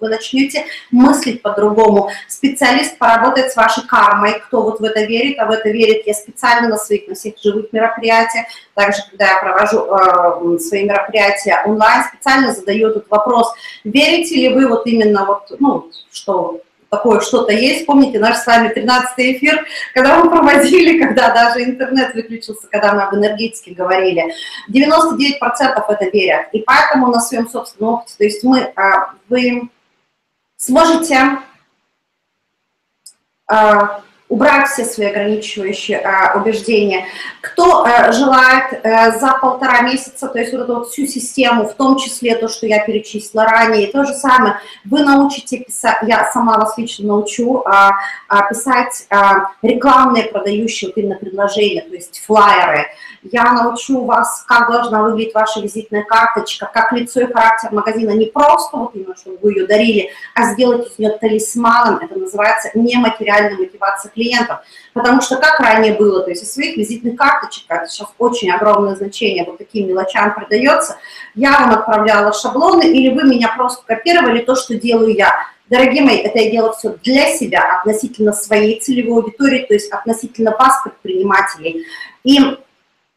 вы 0.00 0.08
начнете 0.08 0.64
мыслить 0.90 1.42
по-другому. 1.42 2.10
Специалист 2.28 2.98
поработает 2.98 3.52
с 3.52 3.56
вашей 3.56 3.86
кармой, 3.86 4.40
кто 4.46 4.62
вот 4.62 4.80
в 4.80 4.84
это 4.84 5.04
верит, 5.04 5.38
а 5.38 5.46
в 5.46 5.50
это 5.50 5.68
верит 5.68 6.06
я 6.06 6.14
специально 6.14 6.68
на 6.68 6.76
своих, 6.76 7.08
на 7.08 7.14
всех 7.14 7.34
живых 7.42 7.72
мероприятиях, 7.72 8.46
также, 8.74 8.98
когда 9.10 9.30
я 9.32 9.40
провожу 9.40 9.86
э, 9.86 10.58
свои 10.58 10.84
мероприятия 10.84 11.62
онлайн, 11.66 12.04
специально 12.04 12.52
задаю 12.52 12.90
этот 12.90 13.08
вопрос, 13.10 13.52
верите 13.84 14.36
ли 14.36 14.48
вы 14.54 14.68
вот 14.68 14.86
именно 14.86 15.24
вот, 15.24 15.56
ну, 15.58 15.90
что 16.10 16.60
такое 16.90 17.20
что-то 17.20 17.52
есть. 17.52 17.86
Помните 17.86 18.18
наш 18.18 18.38
с 18.38 18.46
вами 18.46 18.68
13 18.68 19.12
эфир, 19.18 19.66
когда 19.94 20.18
мы 20.18 20.30
проводили, 20.30 20.98
когда 21.02 21.32
даже 21.32 21.64
интернет 21.64 22.14
выключился, 22.14 22.66
когда 22.70 22.94
мы 22.94 23.02
об 23.02 23.14
энергетике 23.14 23.72
говорили. 23.72 24.32
99% 24.70 25.40
это 25.88 26.04
верят. 26.12 26.46
И 26.52 26.60
поэтому 26.60 27.08
на 27.08 27.20
своем 27.20 27.48
собственном 27.48 27.94
опыте, 27.94 28.14
то 28.18 28.24
есть 28.24 28.42
мы, 28.44 28.72
а, 28.76 29.12
вы 29.28 29.68
сможете 30.66 31.38
а, 33.46 34.00
убрать 34.28 34.68
все 34.68 34.84
свои 34.84 35.08
ограничивающие 35.08 35.98
а, 35.98 36.36
убеждения. 36.38 37.06
Кто 37.40 37.84
а, 37.84 38.10
желает 38.12 38.84
а, 38.84 39.12
за 39.12 39.38
полтора 39.40 39.82
месяца, 39.82 40.28
то 40.28 40.38
есть 40.38 40.52
вот 40.52 40.62
эту 40.62 40.74
вот 40.76 40.88
всю 40.88 41.06
систему, 41.06 41.68
в 41.68 41.74
том 41.74 41.96
числе 41.96 42.34
то, 42.34 42.48
что 42.48 42.66
я 42.66 42.84
перечислила 42.84 43.44
ранее, 43.44 43.86
то 43.86 44.04
же 44.04 44.14
самое, 44.14 44.56
вы 44.84 45.04
научите 45.04 45.58
писать, 45.58 45.98
я 46.02 46.30
сама 46.32 46.58
вас 46.58 46.76
лично 46.76 47.06
научу 47.06 47.62
а, 47.64 47.92
писать 48.48 49.06
рекламные 49.62 50.24
продающие 50.24 50.90
вот 50.90 50.98
именно 50.98 51.16
предложения, 51.16 51.82
то 51.82 51.94
есть 51.94 52.22
флайеры, 52.26 52.86
я 53.32 53.52
научу 53.52 54.04
вас, 54.04 54.44
как 54.46 54.70
должна 54.70 55.02
выглядеть 55.02 55.34
ваша 55.34 55.60
визитная 55.60 56.02
карточка, 56.02 56.70
как 56.72 56.92
лицо 56.92 57.20
и 57.20 57.32
характер 57.32 57.70
магазина, 57.72 58.10
не 58.10 58.26
просто 58.26 58.76
вот 58.76 58.94
именно, 58.94 59.16
чтобы 59.16 59.38
вы 59.42 59.52
ее 59.52 59.66
дарили, 59.66 60.10
а 60.34 60.52
сделать 60.52 60.90
из 60.90 60.98
нее 60.98 61.10
талисманом, 61.10 61.98
это 61.98 62.18
называется 62.18 62.70
нематериальная 62.74 63.56
мотивация 63.56 64.10
клиентов. 64.16 64.58
Потому 64.92 65.20
что 65.20 65.36
как 65.36 65.60
ранее 65.60 65.94
было, 65.94 66.22
то 66.22 66.30
есть 66.30 66.42
из 66.42 66.52
своих 66.52 66.76
визитных 66.76 67.16
карточек, 67.16 67.66
это 67.68 67.86
сейчас 67.86 68.08
очень 68.18 68.50
огромное 68.50 68.96
значение, 68.96 69.44
вот 69.44 69.58
таким 69.58 69.86
мелочам 69.86 70.34
продается, 70.34 70.96
я 71.36 71.52
вам 71.52 71.70
отправляла 71.70 72.32
шаблоны, 72.32 72.82
или 72.82 73.14
вы 73.14 73.22
меня 73.22 73.54
просто 73.56 73.84
копировали 73.86 74.40
то, 74.40 74.56
что 74.56 74.74
делаю 74.74 75.14
я. 75.14 75.32
Дорогие 75.68 76.02
мои, 76.02 76.16
это 76.16 76.38
я 76.38 76.50
делаю 76.50 76.72
все 76.72 76.96
для 77.04 77.36
себя, 77.36 77.78
относительно 77.78 78.32
своей 78.32 78.80
целевой 78.80 79.22
аудитории, 79.22 79.66
то 79.66 79.74
есть 79.74 79.92
относительно 79.92 80.50
вас, 80.58 80.82
предпринимателей. 80.82 81.86
И 82.24 82.40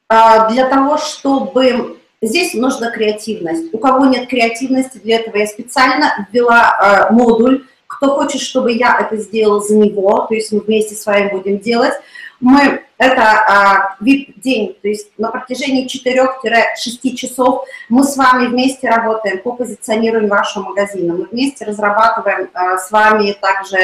а, 0.08 0.50
для 0.50 0.68
того, 0.68 0.98
чтобы... 0.98 1.96
Здесь 2.22 2.54
нужна 2.54 2.92
креативность. 2.92 3.74
У 3.74 3.78
кого 3.78 4.06
нет 4.06 4.28
креативности, 4.28 4.98
для 4.98 5.22
этого 5.22 5.38
я 5.38 5.48
специально 5.48 6.28
ввела 6.34 6.76
а, 6.78 7.14
модуль. 7.14 7.64
Кто 8.00 8.16
хочет, 8.16 8.42
чтобы 8.42 8.72
я 8.72 8.98
это 8.98 9.18
сделал 9.18 9.62
за 9.62 9.76
него, 9.76 10.26
то 10.30 10.34
есть 10.34 10.54
мы 10.54 10.62
вместе 10.62 10.96
с 10.96 11.06
вами 11.06 11.32
будем 11.32 11.60
делать. 11.60 11.92
Мы, 12.40 12.82
это 12.98 13.22
а, 13.22 13.98
VIP-день, 14.02 14.78
то 14.82 14.88
есть 14.88 15.12
на 15.18 15.30
протяжении 15.32 15.86
4-6 15.86 17.16
часов 17.16 17.66
мы 17.90 18.06
с 18.06 18.16
вами 18.16 18.48
вместе 18.48 18.90
работаем 18.90 19.40
по 19.40 19.52
позиционированию 19.52 20.30
вашего 20.30 20.70
магазина. 20.70 21.14
Мы 21.14 21.26
вместе 21.26 21.66
разрабатываем 21.66 22.50
а, 22.54 22.78
с 22.78 22.90
вами 22.90 23.34
также... 23.34 23.78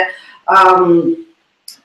А, 0.46 0.78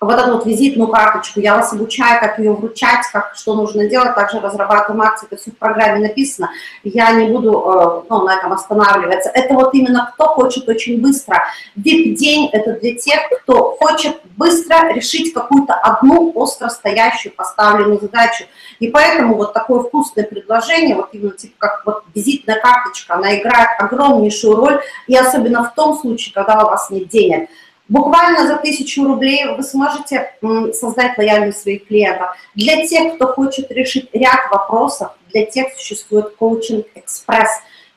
вот 0.01 0.19
эту 0.19 0.33
вот 0.33 0.47
визитную 0.47 0.89
карточку, 0.89 1.41
я 1.41 1.57
вас 1.57 1.75
обучаю, 1.75 2.21
как 2.21 2.39
ее 2.39 2.53
вручать, 2.53 3.05
как, 3.13 3.35
что 3.37 3.55
нужно 3.55 3.87
делать, 3.87 4.15
также 4.15 4.41
разрабатываем 4.41 5.03
акции, 5.03 5.27
это 5.31 5.37
все 5.37 5.51
в 5.51 5.59
программе 5.59 6.01
написано, 6.01 6.51
я 6.85 7.13
не 7.13 7.29
буду 7.29 7.51
э, 7.51 8.03
ну, 8.09 8.25
на 8.25 8.37
этом 8.37 8.55
останавливаться. 8.55 9.29
Это 9.35 9.53
вот 9.53 9.75
именно 9.75 10.11
кто 10.15 10.29
хочет 10.29 10.67
очень 10.71 11.03
быстро. 11.03 11.43
VIP-день– 11.77 12.49
это 12.53 12.81
для 12.81 12.95
тех, 12.95 13.21
кто 13.43 13.77
хочет 13.79 14.17
быстро 14.39 14.91
решить 14.95 15.35
какую-то 15.35 15.75
одну 15.75 16.33
остро 16.35 16.71
стоящую 16.71 17.35
поставленную 17.35 18.01
задачу. 18.01 18.45
И 18.79 18.89
поэтому 18.89 19.37
вот 19.37 19.53
такое 19.53 19.81
вкусное 19.81 20.25
предложение, 20.25 20.97
вот 20.97 21.11
именно 21.13 21.33
типа 21.33 21.55
как 21.59 21.83
вот 21.85 22.05
визитная 22.15 22.59
карточка, 22.59 23.17
она 23.17 23.39
играет 23.39 23.69
огромнейшую 23.79 24.57
роль, 24.57 24.81
и 25.07 25.15
особенно 25.15 25.63
в 25.65 25.75
том 25.75 25.99
случае, 25.99 26.33
когда 26.33 26.65
у 26.65 26.69
вас 26.69 26.89
нет 26.89 27.09
денег. 27.09 27.51
Буквально 27.91 28.47
за 28.47 28.57
тысячу 28.57 29.05
рублей 29.05 29.45
вы 29.57 29.65
сможете 29.65 30.33
создать 30.73 31.19
лояльность 31.19 31.61
своих 31.61 31.89
клиентов. 31.89 32.37
Для 32.55 32.87
тех, 32.87 33.17
кто 33.17 33.27
хочет 33.27 33.71
решить 33.73 34.09
ряд 34.13 34.49
вопросов, 34.53 35.11
для 35.33 35.45
тех 35.45 35.73
существует 35.77 36.37
коучинг 36.37 36.87
«Экспресс». 36.95 37.51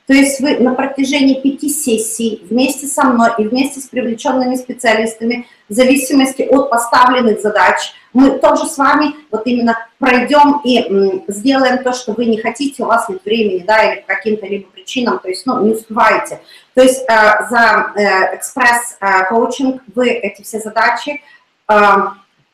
То 0.06 0.12
есть 0.12 0.40
вы 0.40 0.58
на 0.58 0.74
протяжении 0.74 1.40
пяти 1.40 1.70
сессий 1.70 2.44
вместе 2.48 2.86
со 2.86 3.04
мной 3.04 3.30
и 3.38 3.48
вместе 3.48 3.80
с 3.80 3.84
привлеченными 3.84 4.54
специалистами, 4.56 5.46
в 5.70 5.72
зависимости 5.72 6.42
от 6.42 6.68
поставленных 6.68 7.40
задач, 7.40 7.94
мы 8.12 8.38
тоже 8.38 8.66
с 8.66 8.76
вами 8.76 9.14
вот 9.30 9.46
именно 9.46 9.78
пройдем 9.98 10.60
и 10.62 11.22
сделаем 11.28 11.82
то, 11.82 11.94
что 11.94 12.12
вы 12.12 12.26
не 12.26 12.38
хотите, 12.38 12.82
у 12.82 12.86
вас 12.86 13.08
нет 13.08 13.24
времени, 13.24 13.64
да, 13.66 13.82
или 13.82 14.00
по 14.02 14.08
каким-то 14.08 14.46
либо 14.46 14.68
причинам, 14.68 15.18
то 15.18 15.28
есть, 15.28 15.46
ну, 15.46 15.64
не 15.64 15.72
успеваете. 15.72 16.40
То 16.74 16.82
есть 16.82 17.02
э, 17.08 17.46
за 17.48 17.92
э, 17.96 18.36
экспресс-коучинг 18.36 19.76
э, 19.76 19.78
вы 19.94 20.10
эти 20.10 20.42
все 20.42 20.60
задачи 20.60 21.22
э, 21.68 21.74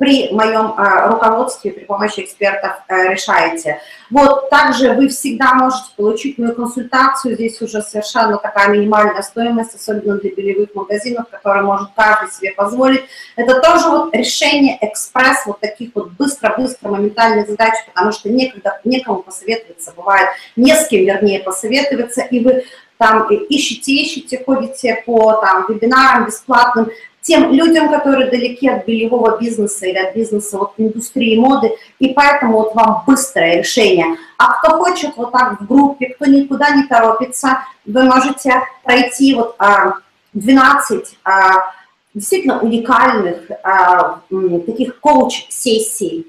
при 0.01 0.33
моем 0.33 0.73
э, 0.79 1.09
руководстве, 1.11 1.73
при 1.73 1.85
помощи 1.85 2.21
экспертов 2.21 2.73
э, 2.89 3.13
решаете. 3.13 3.83
Вот, 4.09 4.49
также 4.49 4.95
вы 4.95 5.09
всегда 5.09 5.53
можете 5.53 5.91
получить 5.95 6.39
мою 6.39 6.55
консультацию, 6.55 7.35
здесь 7.35 7.61
уже 7.61 7.83
совершенно 7.83 8.39
такая 8.39 8.69
минимальная 8.71 9.21
стоимость, 9.21 9.75
особенно 9.75 10.17
для 10.17 10.31
белевых 10.31 10.75
магазинов, 10.75 11.29
которые 11.29 11.65
может 11.65 11.91
каждый 11.95 12.33
себе 12.33 12.53
позволить. 12.53 13.03
Это 13.37 13.61
тоже 13.61 13.91
вот 13.91 14.15
решение 14.17 14.79
экспресс, 14.81 15.45
вот 15.45 15.61
таких 15.61 15.91
вот 15.95 16.13
быстро-быстро 16.13 16.89
моментальных 16.89 17.51
задач, 17.51 17.75
потому 17.87 18.13
что 18.13 18.31
некогда, 18.31 18.81
некому 18.85 19.23
посоветоваться, 19.23 19.93
бывает 19.95 20.31
не 20.57 20.75
с 20.75 20.89
кем, 20.89 21.05
вернее, 21.05 21.41
посоветоваться, 21.41 22.23
и 22.23 22.43
вы 22.43 22.65
там 23.01 23.29
ищете, 23.29 23.93
ищете, 23.93 24.43
ходите 24.45 25.03
по 25.07 25.33
там, 25.35 25.67
вебинарам 25.69 26.27
бесплатным, 26.27 26.91
тем 27.23 27.53
людям, 27.53 27.91
которые 27.91 28.31
далеки 28.31 28.69
от 28.69 28.87
бельевого 28.87 29.39
бизнеса 29.39 29.87
или 29.87 29.99
от 29.99 30.15
бизнеса 30.15 30.59
вот, 30.59 30.73
индустрии 30.79 31.39
моды, 31.39 31.73
и 31.99 32.15
поэтому 32.15 32.59
вот 32.59 32.75
вам 32.75 33.05
быстрое 33.07 33.59
решение. 33.59 34.17
А 34.39 34.55
кто 34.55 34.79
хочет 34.79 35.17
вот 35.17 35.33
так 35.33 35.61
в 35.61 35.67
группе, 35.67 36.15
кто 36.15 36.27
никуда 36.27 36.71
не 36.71 36.85
торопится, 36.85 37.59
вы 37.85 38.05
можете 38.05 38.63
пройти 38.85 39.35
вот 39.35 39.57
12 40.33 41.19
а, 41.25 41.31
а, 41.31 41.73
действительно 42.15 42.61
уникальных 42.61 43.51
а, 43.63 44.21
таких 44.67 44.99
коуч-сессий 45.01 46.27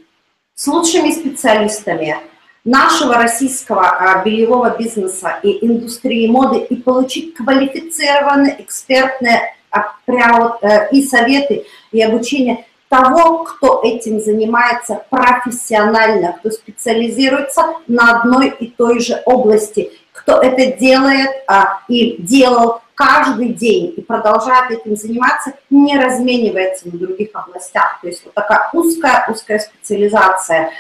с 0.56 0.68
лучшими 0.68 1.12
специалистами 1.12 2.18
нашего 2.64 3.16
российского 3.16 4.22
бельевого 4.24 4.78
бизнеса 4.78 5.40
и 5.42 5.66
индустрии 5.66 6.28
моды 6.28 6.60
и 6.60 6.76
получить 6.76 7.34
квалифицированные 7.34 8.62
экспертные 8.62 9.56
а 9.72 9.96
прям 10.06 10.42
вот, 10.42 10.63
э, 10.63 10.90
и 10.92 11.04
советы, 11.04 11.66
и 11.92 12.01
обучение 12.01 12.66
того, 12.92 13.46
кто 13.46 13.82
этим 13.84 14.20
занимается 14.20 15.06
профессионально, 15.10 16.34
кто 16.34 16.51
специализируется 16.51 17.63
на 17.88 18.20
одной 18.20 18.50
и 18.50 18.68
той 18.68 19.00
же 19.00 19.22
области, 19.25 19.92
кто 20.12 20.42
это 20.42 20.78
делает 20.78 21.30
а, 21.48 21.80
и 21.88 22.22
делал 22.22 22.82
каждый 22.94 23.54
день 23.54 23.94
и 23.96 24.01
продолжает 24.01 24.72
этим 24.72 24.98
заниматься, 24.98 25.54
не 25.70 25.98
разменивается 25.98 26.90
в 26.90 26.98
других 26.98 27.30
областях. 27.34 28.00
То 28.01 28.08
есть 28.08 28.25
вот 28.25 28.34
такая 28.34 28.70
узкая, 28.74 29.25
узкая 29.30 29.60
специализация. 29.60 30.72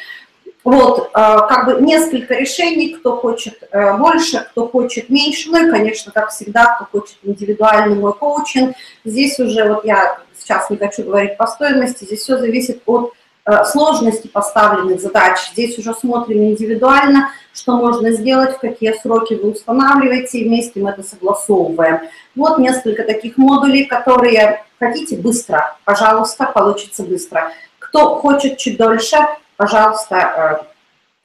Вот, 0.63 1.07
э, 1.07 1.09
как 1.13 1.65
бы 1.65 1.81
несколько 1.81 2.35
решений, 2.35 2.93
кто 2.93 3.17
хочет 3.17 3.63
э, 3.71 3.97
больше, 3.97 4.45
кто 4.51 4.67
хочет 4.67 5.09
меньше, 5.09 5.49
ну 5.49 5.67
и, 5.67 5.71
конечно, 5.71 6.11
как 6.11 6.29
всегда, 6.29 6.75
кто 6.75 6.99
хочет 6.99 7.17
индивидуальный 7.23 7.95
мой 7.95 8.13
коучинг. 8.13 8.75
Здесь 9.03 9.39
уже, 9.39 9.67
вот 9.67 9.85
я 9.85 10.19
сейчас 10.37 10.69
не 10.69 10.77
хочу 10.77 11.03
говорить 11.03 11.35
по 11.37 11.47
стоимости, 11.47 12.03
здесь 12.03 12.19
все 12.19 12.37
зависит 12.37 12.83
от 12.85 13.13
э, 13.45 13.63
сложности 13.65 14.27
поставленных 14.27 15.01
задач. 15.01 15.39
Здесь 15.51 15.79
уже 15.79 15.95
смотрим 15.95 16.43
индивидуально, 16.43 17.31
что 17.55 17.77
можно 17.77 18.11
сделать, 18.11 18.55
в 18.55 18.59
какие 18.59 18.93
сроки 19.01 19.33
вы 19.33 19.51
устанавливаете, 19.51 20.39
и 20.39 20.47
вместе 20.47 20.79
мы 20.79 20.91
это 20.91 21.01
согласовываем. 21.01 22.01
Вот 22.35 22.59
несколько 22.59 23.03
таких 23.03 23.37
модулей, 23.37 23.85
которые 23.85 24.63
хотите 24.77 25.17
быстро, 25.17 25.75
пожалуйста, 25.85 26.45
получится 26.45 27.01
быстро. 27.01 27.51
Кто 27.79 28.15
хочет 28.19 28.57
чуть 28.57 28.77
дольше, 28.77 29.17
пожалуйста, 29.61 30.63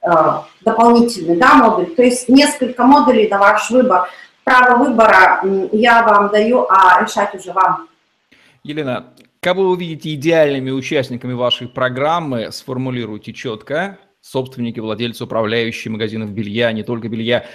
э, 0.03 0.09
э, 0.09 0.13
дополнительный 0.61 1.37
да, 1.37 1.55
модуль. 1.55 1.87
То 1.95 2.03
есть 2.03 2.29
несколько 2.29 2.83
модулей 2.83 3.27
на 3.27 3.39
ваш 3.39 3.71
выбор. 3.71 4.07
Право 4.43 4.83
выбора 4.83 5.41
я 5.71 6.03
вам 6.03 6.29
даю, 6.29 6.67
а 6.69 7.01
решать 7.03 7.33
уже 7.33 7.51
вам. 7.51 7.89
Елена, 8.63 9.07
кого 9.41 9.69
вы 9.69 9.77
видите 9.77 10.13
идеальными 10.13 10.69
участниками 10.69 11.33
вашей 11.33 11.67
программы, 11.67 12.51
сформулируйте 12.51 13.33
четко. 13.33 13.97
Собственники, 14.21 14.79
владельцы, 14.79 15.23
управляющие 15.23 15.91
магазинов 15.91 16.29
белья, 16.29 16.71
не 16.71 16.83
только 16.83 17.09
белья. 17.09 17.45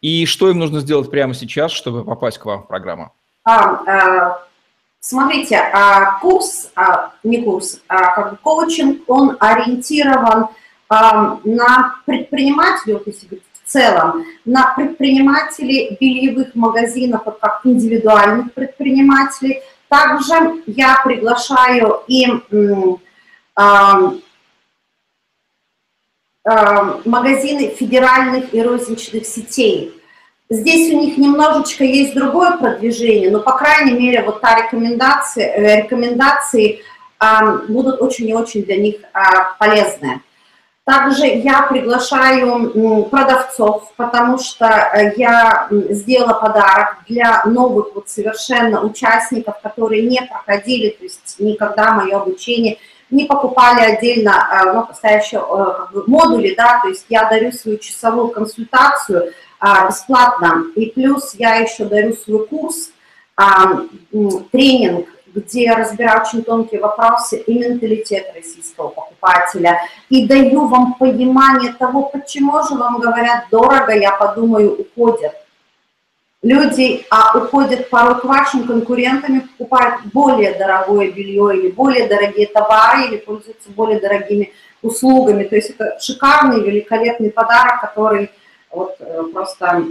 И 0.00 0.26
что 0.26 0.50
им 0.50 0.58
нужно 0.58 0.80
сделать 0.80 1.10
прямо 1.10 1.32
сейчас, 1.34 1.70
чтобы 1.70 2.04
попасть 2.04 2.38
к 2.38 2.44
вам 2.44 2.64
в 2.64 2.66
программу? 2.66 3.12
А, 3.44 3.84
э, 3.86 4.53
Смотрите, 5.06 5.58
а, 5.58 6.18
курс, 6.20 6.70
а, 6.74 7.12
не 7.22 7.42
курс, 7.42 7.78
а 7.88 8.14
как 8.14 8.30
бы 8.30 8.36
коучинг, 8.38 9.02
он 9.06 9.36
ориентирован 9.38 10.48
на 10.88 11.96
предпринимателей, 12.06 12.94
вот 12.94 13.06
если 13.06 13.26
говорить 13.26 13.44
в 13.52 13.68
целом, 13.68 14.24
на 14.46 14.72
предпринимателей 14.74 15.98
бельевых 16.00 16.54
магазинов, 16.54 17.24
как 17.24 17.60
индивидуальных 17.64 18.54
предпринимателей, 18.54 19.60
Также 19.88 20.62
я 20.66 21.00
приглашаю 21.04 22.02
и 22.06 22.26
магазины 27.04 27.68
федеральных 27.68 28.54
и 28.54 28.62
розничных 28.62 29.26
сетей. 29.26 29.92
Здесь 30.50 30.92
у 30.92 31.00
них 31.00 31.16
немножечко 31.16 31.84
есть 31.84 32.14
другое 32.14 32.56
продвижение, 32.58 33.30
но, 33.30 33.40
по 33.40 33.52
крайней 33.52 33.92
мере, 33.92 34.22
вот 34.22 34.40
та 34.40 34.62
рекомендация, 34.62 35.46
э, 35.46 35.82
рекомендации 35.82 36.82
будут 37.68 38.02
очень 38.02 38.28
и 38.28 38.34
очень 38.34 38.64
для 38.64 38.76
них 38.76 38.96
а, 39.14 39.54
полезны. 39.58 40.20
Также 40.84 41.24
я 41.24 41.62
приглашаю 41.62 43.06
продавцов, 43.08 43.90
потому 43.96 44.36
что 44.36 44.66
э, 44.66 45.14
я 45.16 45.68
сделала 45.70 46.34
подарок 46.34 46.98
для 47.08 47.42
новых 47.46 47.94
вот 47.94 48.10
совершенно 48.10 48.82
участников, 48.82 49.58
которые 49.62 50.02
не 50.02 50.20
проходили, 50.20 50.90
то 50.90 51.04
есть 51.04 51.36
никогда 51.38 51.92
мое 51.92 52.14
обучение 52.14 52.76
не 53.10 53.24
покупали 53.24 53.80
отдельно 53.80 54.30
э, 54.30 54.72
ну, 54.74 54.86
настоящие 54.86 55.40
бы, 55.40 56.04
модули, 56.06 56.54
да, 56.54 56.80
то 56.82 56.88
есть 56.88 57.06
я 57.08 57.30
дарю 57.30 57.50
свою 57.52 57.78
часовую 57.78 58.28
консультацию 58.28 59.32
а, 59.64 59.88
бесплатно, 59.88 60.64
и 60.76 60.90
плюс 60.90 61.34
я 61.38 61.54
еще 61.54 61.86
дарю 61.86 62.12
свой 62.12 62.46
курс, 62.46 62.90
а, 63.34 63.80
тренинг 64.52 65.08
где 65.34 65.72
разбираю 65.72 66.22
очень 66.22 66.44
тонкие 66.44 66.80
вопросы 66.80 67.38
и 67.38 67.58
менталитет 67.58 68.30
российского 68.36 68.90
покупателя, 68.90 69.80
и 70.08 70.28
даю 70.28 70.66
вам 70.66 70.94
понимание 70.94 71.72
того, 71.72 72.02
почему 72.02 72.62
же 72.62 72.76
вам 72.76 73.00
говорят 73.00 73.46
дорого, 73.50 73.92
я 73.92 74.12
подумаю, 74.12 74.76
уходят. 74.78 75.32
Люди 76.40 77.04
а, 77.10 77.36
уходят 77.36 77.90
порой 77.90 78.20
к 78.20 78.24
вашим 78.24 78.68
конкурентам 78.68 79.38
и 79.38 79.40
покупают 79.40 80.02
более 80.12 80.54
дорогое 80.54 81.10
белье 81.10 81.58
или 81.58 81.70
более 81.72 82.06
дорогие 82.06 82.46
товары, 82.46 83.06
или 83.06 83.16
пользуются 83.16 83.70
более 83.70 83.98
дорогими 83.98 84.52
услугами. 84.82 85.42
То 85.44 85.56
есть 85.56 85.70
это 85.70 85.98
шикарный, 85.98 86.62
великолепный 86.62 87.30
подарок, 87.30 87.80
который 87.80 88.30
вот 88.74 88.96
э, 89.00 89.22
просто 89.32 89.82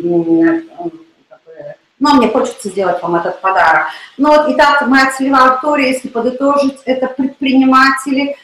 но 1.99 2.15
мне 2.15 2.27
хочется 2.27 2.67
сделать 2.67 3.01
вам 3.01 3.15
этот 3.15 3.39
подарок. 3.39 3.87
Ну 4.17 4.27
вот, 4.29 4.49
итак, 4.49 4.85
моя 4.87 5.09
целевая 5.11 5.51
аудитория, 5.51 5.91
если 5.91 6.09
подытожить, 6.09 6.81
это 6.83 7.07
предприниматели 7.07 8.35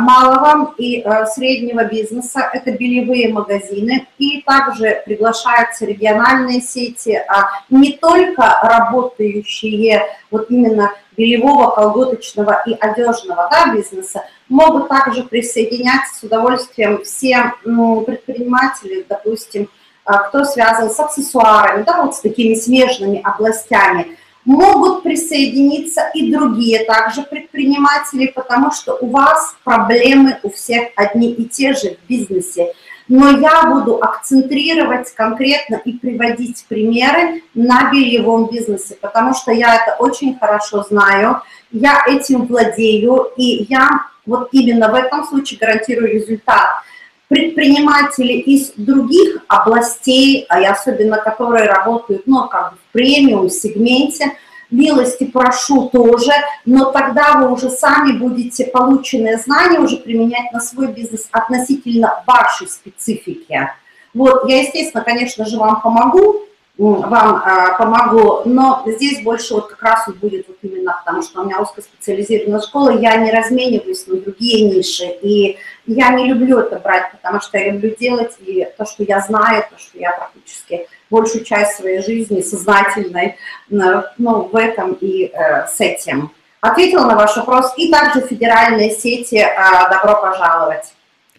малого 0.00 0.74
и 0.76 1.00
а, 1.00 1.24
среднего 1.24 1.84
бизнеса, 1.84 2.50
это 2.52 2.72
бельевые 2.72 3.32
магазины, 3.32 4.06
и 4.18 4.42
также 4.42 5.02
приглашаются 5.06 5.86
региональные 5.86 6.60
сети, 6.60 7.18
а 7.26 7.48
не 7.70 7.92
только 7.92 8.60
работающие 8.62 10.02
вот 10.30 10.50
именно 10.50 10.92
бельевого, 11.16 11.70
колготочного 11.70 12.62
и 12.66 12.74
одежного 12.74 13.48
да, 13.50 13.72
бизнеса, 13.74 14.24
могут 14.50 14.88
также 14.88 15.22
присоединяться 15.24 16.18
с 16.18 16.22
удовольствием 16.22 17.02
все 17.02 17.54
предприниматели, 17.62 19.06
допустим, 19.08 19.70
а, 20.04 20.18
кто 20.18 20.44
связан 20.44 20.90
с 20.90 21.00
аксессуарами, 21.00 21.82
да, 21.82 22.02
вот 22.02 22.14
с 22.14 22.20
такими 22.20 22.54
смежными 22.54 23.22
областями. 23.24 24.18
Могут 24.46 25.02
присоединиться 25.02 26.08
и 26.14 26.32
другие 26.32 26.84
также 26.84 27.22
предприниматели, 27.22 28.28
потому 28.28 28.70
что 28.70 28.96
у 29.00 29.10
вас 29.10 29.56
проблемы 29.64 30.38
у 30.42 30.50
всех 30.50 30.90
одни 30.94 31.32
и 31.32 31.44
те 31.46 31.74
же 31.74 31.96
в 31.96 32.08
бизнесе. 32.08 32.72
Но 33.08 33.28
я 33.28 33.64
буду 33.64 34.02
акцентрировать 34.02 35.12
конкретно 35.14 35.76
и 35.84 35.92
приводить 35.92 36.64
примеры 36.68 37.42
на 37.54 37.90
бельевом 37.90 38.48
бизнесе, 38.48 38.96
потому 39.00 39.34
что 39.34 39.50
я 39.52 39.74
это 39.74 39.96
очень 39.98 40.38
хорошо 40.38 40.84
знаю, 40.84 41.42
я 41.72 42.04
этим 42.06 42.46
владею, 42.46 43.32
и 43.36 43.66
я 43.68 43.90
вот 44.26 44.48
именно 44.52 44.88
в 44.90 44.94
этом 44.94 45.24
случае 45.24 45.58
гарантирую 45.58 46.12
результат– 46.12 46.68
предприниматели 47.28 48.34
из 48.34 48.72
других 48.76 49.38
областей, 49.48 50.46
а 50.48 50.58
особенно 50.70 51.16
которые 51.18 51.66
работают 51.66 52.26
ну, 52.26 52.46
как 52.48 52.72
бы 52.72 52.78
премиум-сегменте, 52.96 54.32
милости 54.70 55.24
прошу 55.24 55.90
тоже, 55.90 56.32
но 56.64 56.86
тогда 56.86 57.34
вы 57.34 57.52
уже 57.52 57.68
сами 57.68 58.12
будете 58.12 58.64
полученные 58.64 59.36
знания 59.36 59.78
уже 59.78 59.98
применять 59.98 60.50
на 60.52 60.60
свой 60.60 60.88
бизнес 60.88 61.28
относительно 61.30 62.24
вашей 62.26 62.66
специфики. 62.66 63.70
Вот, 64.14 64.48
я, 64.48 64.62
естественно, 64.62 65.04
конечно 65.04 65.44
же, 65.44 65.58
вам 65.58 65.82
помогу, 65.82 66.45
вам 66.78 67.36
э, 67.36 67.78
помогу, 67.78 68.42
но 68.44 68.82
здесь 68.86 69.22
больше 69.22 69.54
вот 69.54 69.68
как 69.68 69.82
раз 69.82 70.06
вот 70.06 70.16
будет 70.16 70.46
вот 70.46 70.58
именно, 70.62 71.00
потому 71.04 71.22
что 71.22 71.40
у 71.40 71.44
меня 71.44 71.60
узкоспециализированная 71.60 72.60
школа, 72.60 72.90
я 72.90 73.16
не 73.16 73.30
размениваюсь 73.30 74.06
на 74.06 74.20
другие 74.20 74.70
ниши, 74.70 75.06
и 75.22 75.56
я 75.86 76.10
не 76.10 76.28
люблю 76.28 76.58
это 76.58 76.78
брать, 76.78 77.10
потому 77.12 77.40
что 77.40 77.56
я 77.56 77.70
люблю 77.70 77.94
делать 77.98 78.32
и 78.40 78.68
то, 78.76 78.84
что 78.84 79.04
я 79.04 79.20
знаю, 79.20 79.64
то, 79.70 79.78
что 79.78 79.98
я 79.98 80.12
практически 80.12 80.86
большую 81.08 81.44
часть 81.44 81.76
своей 81.76 82.02
жизни 82.02 82.42
сознательной, 82.42 83.36
ну, 83.68 84.42
в 84.42 84.56
этом 84.56 84.98
и 85.00 85.30
э, 85.32 85.66
с 85.66 85.80
этим. 85.80 86.30
Ответила 86.60 87.06
на 87.06 87.14
ваш 87.14 87.36
вопрос. 87.36 87.72
И 87.76 87.90
также 87.90 88.22
федеральные 88.22 88.90
сети 88.90 89.36
э, 89.36 89.90
«Добро 89.90 90.20
пожаловать». 90.20 90.92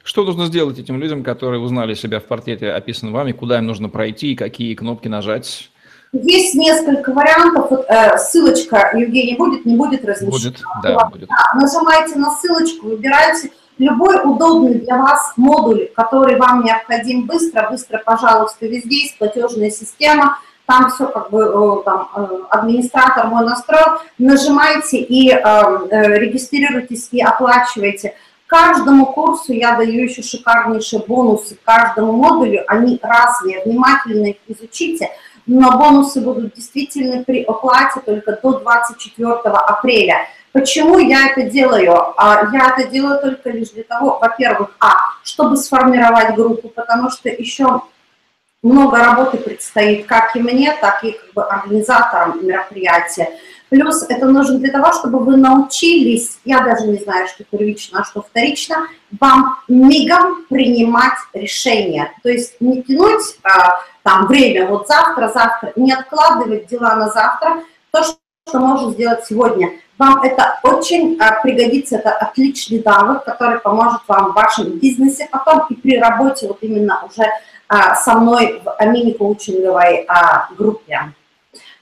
Что 0.07 0.23
нужно 0.23 0.45
сделать 0.45 0.79
этим 0.79 1.01
людям, 1.01 1.21
которые 1.21 1.59
узнали 1.59 1.93
себя 1.93 2.21
в 2.21 2.23
портрете, 2.23 2.71
описанном 2.71 3.13
вами, 3.13 3.33
куда 3.33 3.57
им 3.57 3.65
нужно 3.65 3.89
пройти, 3.89 4.37
какие 4.37 4.73
кнопки 4.73 5.09
нажать? 5.09 5.69
Есть 6.13 6.55
несколько 6.55 7.11
вариантов. 7.11 7.69
Вот, 7.69 7.85
э, 7.89 8.17
ссылочка, 8.17 8.91
Евгений, 8.93 9.35
будет, 9.35 9.65
не 9.65 9.75
будет 9.75 10.05
размещена? 10.05 10.31
Будет, 10.31 10.61
да, 10.81 11.09
будет. 11.09 11.27
Да, 11.27 11.59
нажимаете 11.59 12.15
на 12.15 12.31
ссылочку, 12.37 12.87
выбираете 12.87 13.51
любой 13.79 14.21
удобный 14.23 14.75
для 14.75 14.95
вас 14.95 15.33
модуль, 15.35 15.89
который 15.93 16.37
вам 16.37 16.63
необходим 16.63 17.27
быстро, 17.27 17.69
быстро, 17.69 18.01
пожалуйста, 18.05 18.65
везде 18.65 19.01
есть 19.01 19.17
платежная 19.17 19.71
система, 19.71 20.37
там 20.67 20.89
все 20.89 21.07
как 21.07 21.31
бы 21.31 21.41
э, 21.41 21.83
там, 21.83 22.09
э, 22.15 22.27
администратор 22.49 23.27
мой 23.27 23.45
настроил, 23.45 23.99
нажимайте 24.17 24.99
и 24.99 25.31
э, 25.31 25.37
регистрируйтесь 26.17 27.09
и 27.11 27.21
оплачивайте. 27.21 28.15
Каждому 28.47 29.07
курсу 29.07 29.51
я 29.51 29.75
даю 29.75 30.03
еще 30.03 30.21
шикарнейшие 30.21 31.03
бонусы, 31.05 31.57
каждому 31.65 32.13
модулю, 32.13 32.63
они 32.67 32.97
разные, 33.03 33.61
внимательно 33.65 34.27
их 34.27 34.37
изучите, 34.47 35.11
но 35.45 35.77
бонусы 35.77 36.21
будут 36.21 36.55
действительно 36.55 37.23
при 37.25 37.43
оплате 37.43 37.99
только 38.05 38.39
до 38.41 38.59
24 38.59 39.33
апреля. 39.33 40.27
Почему 40.53 40.97
я 40.97 41.27
это 41.27 41.43
делаю? 41.43 42.13
А, 42.17 42.49
я 42.53 42.73
это 42.75 42.89
делаю 42.89 43.19
только 43.19 43.49
лишь 43.49 43.69
для 43.71 43.83
того, 43.83 44.17
во-первых, 44.19 44.71
а, 44.79 44.95
чтобы 45.23 45.57
сформировать 45.57 46.35
группу, 46.35 46.69
потому 46.69 47.09
что 47.11 47.27
еще 47.27 47.81
много 48.63 48.97
работы 48.97 49.37
предстоит 49.37 50.05
как 50.05 50.35
и 50.37 50.39
мне, 50.39 50.75
так 50.79 51.03
и 51.03 51.11
как 51.11 51.33
бы 51.33 51.43
организаторам 51.43 52.45
мероприятия. 52.45 53.29
Плюс 53.69 54.03
это 54.07 54.27
нужно 54.27 54.59
для 54.59 54.71
того, 54.71 54.93
чтобы 54.93 55.19
вы 55.19 55.35
научились, 55.35 56.39
я 56.45 56.61
даже 56.61 56.87
не 56.87 56.97
знаю, 56.97 57.27
что 57.27 57.43
первично, 57.43 57.99
а 57.99 58.05
что 58.05 58.21
вторично, 58.21 58.87
вам 59.19 59.57
мигом 59.67 60.45
принимать 60.47 61.17
решения. 61.33 62.11
То 62.23 62.29
есть 62.29 62.61
не 62.61 62.81
тянуть 62.81 63.37
а, 63.43 63.79
там 64.03 64.27
время, 64.27 64.67
вот 64.67 64.87
завтра, 64.87 65.27
завтра, 65.27 65.73
не 65.75 65.91
откладывать 65.91 66.67
дела 66.67 66.95
на 66.95 67.09
завтра, 67.09 67.63
то, 67.91 68.03
что 68.03 68.59
можно 68.59 68.91
сделать 68.91 69.25
сегодня. 69.25 69.71
Вам 69.97 70.21
это 70.21 70.59
очень 70.63 71.17
а, 71.19 71.41
пригодится, 71.41 71.97
это 71.97 72.11
отличный 72.11 72.81
навык, 72.85 73.25
который 73.25 73.59
поможет 73.59 74.01
вам 74.07 74.31
в 74.31 74.35
вашем 74.35 74.79
бизнесе 74.79 75.27
потом 75.29 75.65
и 75.69 75.75
при 75.75 75.99
работе 75.99 76.47
вот 76.47 76.59
именно 76.61 77.03
уже 77.03 77.25
а, 77.67 77.95
со 77.95 78.13
мной 78.13 78.61
в 78.63 78.85
мини-коучинговой 78.85 80.05
а, 80.07 80.47
группе. 80.57 81.11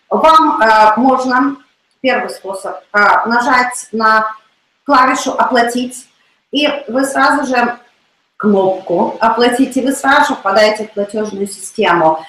Вам 0.10 0.62
а, 0.62 0.96
можно 0.98 1.58
Первый 2.02 2.30
способ– 2.30 2.76
нажать 2.94 3.88
на 3.92 4.28
клавишу 4.86 5.32
«Оплатить», 5.32 6.08
и 6.52 6.68
вы 6.88 7.04
сразу 7.06 7.46
же 7.46 7.80
кнопку 8.38 9.18
«Оплатить», 9.20 9.76
и 9.78 9.82
вы 9.82 9.92
сразу 9.92 10.30
же 10.30 10.36
попадаете 10.36 10.86
в 10.86 10.92
платежную 10.92 11.48
систему. 11.48 12.24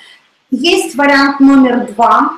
Есть 0.50 0.96
вариант 0.96 1.40
номер 1.40 1.87
два, 1.92 2.31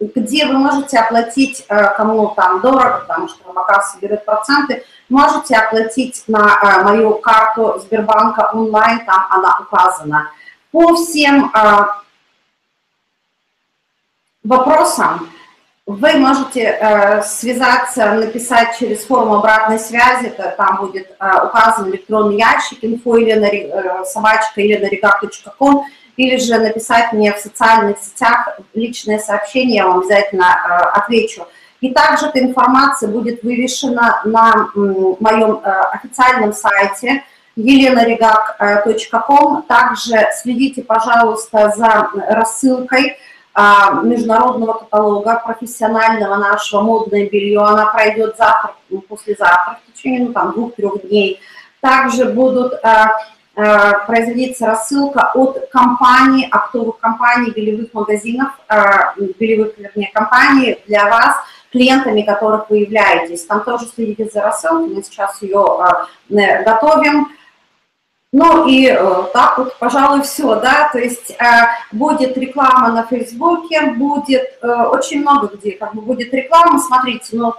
где 0.00 0.46
вы 0.46 0.54
можете 0.54 0.98
оплатить, 0.98 1.64
э, 1.68 1.94
кому 1.96 2.28
там 2.36 2.60
дорого, 2.60 3.04
потому 3.06 3.28
что 3.28 3.46
Ромакасса 3.46 3.98
берет 3.98 4.24
проценты, 4.24 4.84
можете 5.08 5.56
оплатить 5.56 6.24
на 6.26 6.58
э, 6.62 6.82
мою 6.84 7.14
карту 7.18 7.78
Сбербанка 7.80 8.50
онлайн, 8.52 9.04
там 9.06 9.26
она 9.30 9.58
указана. 9.60 10.30
По 10.70 10.94
всем 10.94 11.50
э, 11.54 11.86
вопросам 14.44 15.28
вы 15.86 16.12
можете 16.14 16.62
э, 16.62 17.22
связаться, 17.22 18.12
написать 18.14 18.76
через 18.76 19.04
форму 19.04 19.36
обратной 19.36 19.78
связи, 19.78 20.26
это, 20.26 20.52
там 20.56 20.78
будет 20.78 21.14
э, 21.18 21.44
указан 21.44 21.90
электронный 21.90 22.38
ящик, 22.38 22.82
info 22.82 23.20
или 23.20 23.34
на, 23.34 23.46
э, 23.46 24.04
собачка 24.04 24.60
или 24.60 24.76
на 24.76 24.88
regard.com, 24.88 25.84
или 26.16 26.36
же 26.38 26.58
написать 26.58 27.12
мне 27.12 27.32
в 27.32 27.38
социальных 27.38 27.98
сетях 27.98 28.58
личное 28.74 29.20
сообщение, 29.20 29.76
я 29.76 29.86
вам 29.86 30.00
обязательно 30.00 30.44
э, 30.44 30.72
отвечу. 30.98 31.46
И 31.80 31.92
также 31.92 32.26
эта 32.26 32.40
информация 32.40 33.08
будет 33.08 33.44
вывешена 33.44 34.22
на 34.24 34.70
моем 34.74 35.60
э, 35.62 35.70
официальном 35.92 36.52
сайте 36.52 37.22
еленарегак.ком. 37.54 39.62
Также 39.62 40.30
следите, 40.42 40.82
пожалуйста, 40.82 41.72
за 41.76 42.10
рассылкой 42.28 43.18
а, 43.58 44.02
международного 44.02 44.74
каталога 44.74 45.40
профессионального 45.42 46.36
нашего 46.36 46.82
модное 46.82 47.26
белье. 47.26 47.60
Она 47.60 47.86
пройдет 47.86 48.36
завтра, 48.36 48.74
ну, 48.90 49.00
послезавтра, 49.00 49.78
в 49.82 49.92
течение 49.94 50.26
ну, 50.26 50.34
там, 50.34 50.52
двух-трех 50.52 51.08
дней. 51.08 51.40
Также 51.80 52.26
будут 52.26 52.74
а, 52.84 53.14
а, 53.54 54.00
производиться 54.00 54.66
рассылка 54.66 55.30
от 55.32 55.70
компаний, 55.70 56.46
оптовых 56.50 56.98
компаний, 56.98 57.50
белевых 57.50 57.94
магазинов, 57.94 58.50
белевых, 59.38 59.78
вернее, 59.78 60.10
компаний 60.12 60.78
для 60.86 61.08
вас, 61.08 61.36
клиентами 61.72 62.20
которых 62.20 62.68
вы 62.68 62.80
являетесь. 62.80 63.46
Там 63.46 63.64
тоже 63.64 63.86
следите 63.86 64.28
за 64.28 64.42
рассылкой, 64.42 64.96
мы 64.96 65.02
сейчас 65.02 65.40
ее 65.40 65.64
готовим. 66.28 67.28
Ну 68.38 68.68
и 68.68 68.86
э, 68.86 69.22
так 69.32 69.56
вот, 69.56 69.78
пожалуй, 69.78 70.20
все, 70.20 70.56
да, 70.56 70.90
то 70.92 70.98
есть 70.98 71.30
э, 71.30 71.68
будет 71.90 72.36
реклама 72.36 72.92
на 72.92 73.06
Фейсбуке, 73.06 73.92
будет 73.92 74.58
э, 74.60 74.68
очень 74.92 75.22
много 75.22 75.56
где, 75.56 75.72
как 75.72 75.94
бы 75.94 76.02
будет 76.02 76.34
реклама, 76.34 76.78
смотрите, 76.78 77.34
ну 77.34 77.54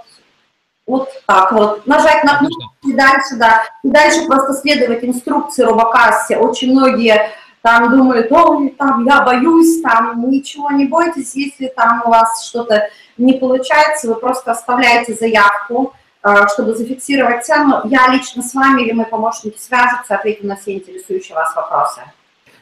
вот 0.86 1.08
так 1.26 1.50
вот, 1.50 1.84
нажать 1.84 2.22
на 2.22 2.38
кнопку 2.38 2.62
и 2.84 2.92
дальше, 2.92 3.34
да, 3.40 3.64
и 3.82 3.90
дальше 3.90 4.24
просто 4.28 4.52
следовать 4.52 5.02
инструкции 5.02 5.64
робокассе. 5.64 6.36
Очень 6.36 6.70
многие 6.70 7.28
там 7.60 7.90
думают, 7.90 8.30
ой, 8.30 8.68
там 8.78 9.04
я 9.04 9.22
боюсь, 9.22 9.80
там 9.80 10.30
ничего 10.30 10.70
не 10.70 10.84
бойтесь, 10.84 11.34
если 11.34 11.66
там 11.66 12.02
у 12.04 12.10
вас 12.10 12.46
что-то 12.46 12.88
не 13.16 13.32
получается, 13.32 14.06
вы 14.06 14.14
просто 14.14 14.52
оставляете 14.52 15.14
заявку, 15.14 15.92
чтобы 16.52 16.74
зафиксировать 16.74 17.44
цену, 17.44 17.82
я 17.84 18.08
лично 18.08 18.42
с 18.42 18.54
вами 18.54 18.82
или 18.82 18.92
мой 18.92 19.06
помощник 19.06 19.58
свяжутся, 19.58 20.16
ответим 20.16 20.48
на 20.48 20.56
все 20.56 20.74
интересующие 20.74 21.34
вас 21.34 21.54
вопросы. 21.54 22.02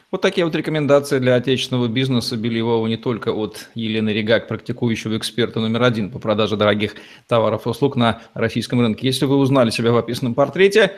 Вот 0.09 0.21
такие 0.21 0.45
вот 0.45 0.55
рекомендации 0.55 1.19
для 1.19 1.35
отечественного 1.35 1.89
бизнеса 1.89 2.37
бельевого 2.37 2.87
не 2.87 2.95
только 2.95 3.33
от 3.33 3.69
Елены 3.75 4.11
Регак, 4.11 4.47
практикующего 4.47 5.17
эксперта 5.17 5.59
номер 5.59 5.83
один 5.83 6.11
по 6.11 6.17
продаже 6.17 6.55
дорогих 6.55 6.95
товаров 7.27 7.65
и 7.65 7.69
услуг 7.69 7.97
на 7.97 8.21
российском 8.33 8.79
рынке. 8.79 9.05
Если 9.05 9.25
вы 9.25 9.35
узнали 9.35 9.69
себя 9.69 9.91
в 9.91 9.97
описанном 9.97 10.33
портрете 10.33 10.93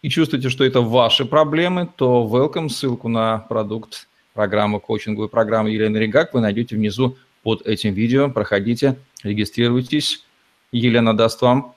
и 0.00 0.08
чувствуете, 0.08 0.48
что 0.48 0.64
это 0.64 0.80
ваши 0.80 1.26
проблемы, 1.26 1.90
то 1.94 2.26
welcome, 2.26 2.70
ссылку 2.70 3.08
на 3.08 3.36
продукт 3.36 4.08
программы, 4.32 4.80
коучинговой 4.80 5.28
программы 5.28 5.68
Елены 5.68 5.98
Регак 5.98 6.32
вы 6.32 6.40
найдете 6.40 6.74
внизу 6.74 7.18
под 7.42 7.66
этим 7.66 7.92
видео. 7.92 8.30
Проходите, 8.30 8.96
регистрируйтесь. 9.22 10.24
Елена 10.72 11.14
даст 11.14 11.42
вам 11.42 11.74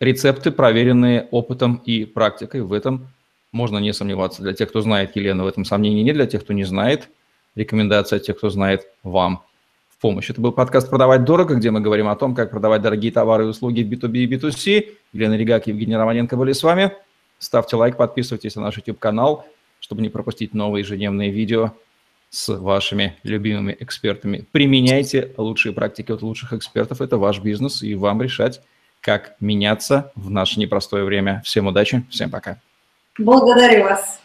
рецепты, 0.00 0.50
проверенные 0.50 1.28
опытом 1.30 1.82
и 1.84 2.04
практикой. 2.04 2.62
В 2.62 2.72
этом 2.72 3.08
можно 3.52 3.78
не 3.78 3.92
сомневаться. 3.92 4.42
Для 4.42 4.54
тех, 4.54 4.70
кто 4.70 4.80
знает 4.80 5.14
Елену, 5.14 5.44
в 5.44 5.46
этом 5.46 5.64
сомнений 5.64 6.02
нет. 6.02 6.14
Для 6.14 6.26
тех, 6.26 6.42
кто 6.42 6.52
не 6.52 6.64
знает, 6.64 7.08
рекомендация 7.54 8.18
тех, 8.18 8.36
кто 8.38 8.50
знает 8.50 8.86
вам 9.02 9.42
в 9.88 10.00
помощь. 10.00 10.30
Это 10.30 10.40
был 10.40 10.52
подкаст 10.52 10.88
«Продавать 10.88 11.24
дорого», 11.24 11.54
где 11.54 11.70
мы 11.70 11.80
говорим 11.80 12.08
о 12.08 12.16
том, 12.16 12.34
как 12.34 12.50
продавать 12.50 12.82
дорогие 12.82 13.12
товары 13.12 13.44
и 13.44 13.48
услуги 13.48 13.82
в 13.82 13.90
B2B 13.90 14.18
и 14.18 14.26
B2C. 14.26 14.88
Елена 15.12 15.36
Ригак 15.36 15.68
и 15.68 15.70
Евгений 15.70 15.96
Романенко 15.96 16.36
были 16.36 16.52
с 16.52 16.62
вами. 16.62 16.92
Ставьте 17.38 17.76
лайк, 17.76 17.96
подписывайтесь 17.96 18.54
на 18.56 18.62
наш 18.62 18.76
YouTube-канал, 18.76 19.46
чтобы 19.80 20.02
не 20.02 20.08
пропустить 20.08 20.54
новые 20.54 20.82
ежедневные 20.82 21.30
видео 21.30 21.72
с 22.30 22.54
вашими 22.56 23.16
любимыми 23.24 23.76
экспертами. 23.80 24.46
Применяйте 24.52 25.32
лучшие 25.36 25.72
практики 25.72 26.12
от 26.12 26.22
лучших 26.22 26.52
экспертов. 26.52 27.00
Это 27.00 27.18
ваш 27.18 27.40
бизнес, 27.40 27.82
и 27.82 27.94
вам 27.94 28.22
решать, 28.22 28.62
как 29.00 29.34
меняться 29.40 30.12
в 30.14 30.30
наше 30.30 30.60
непростое 30.60 31.04
время. 31.04 31.42
Всем 31.44 31.66
удачи, 31.66 32.04
всем 32.10 32.30
пока. 32.30 32.58
Благодарю 33.18 33.84
вас. 33.84 34.19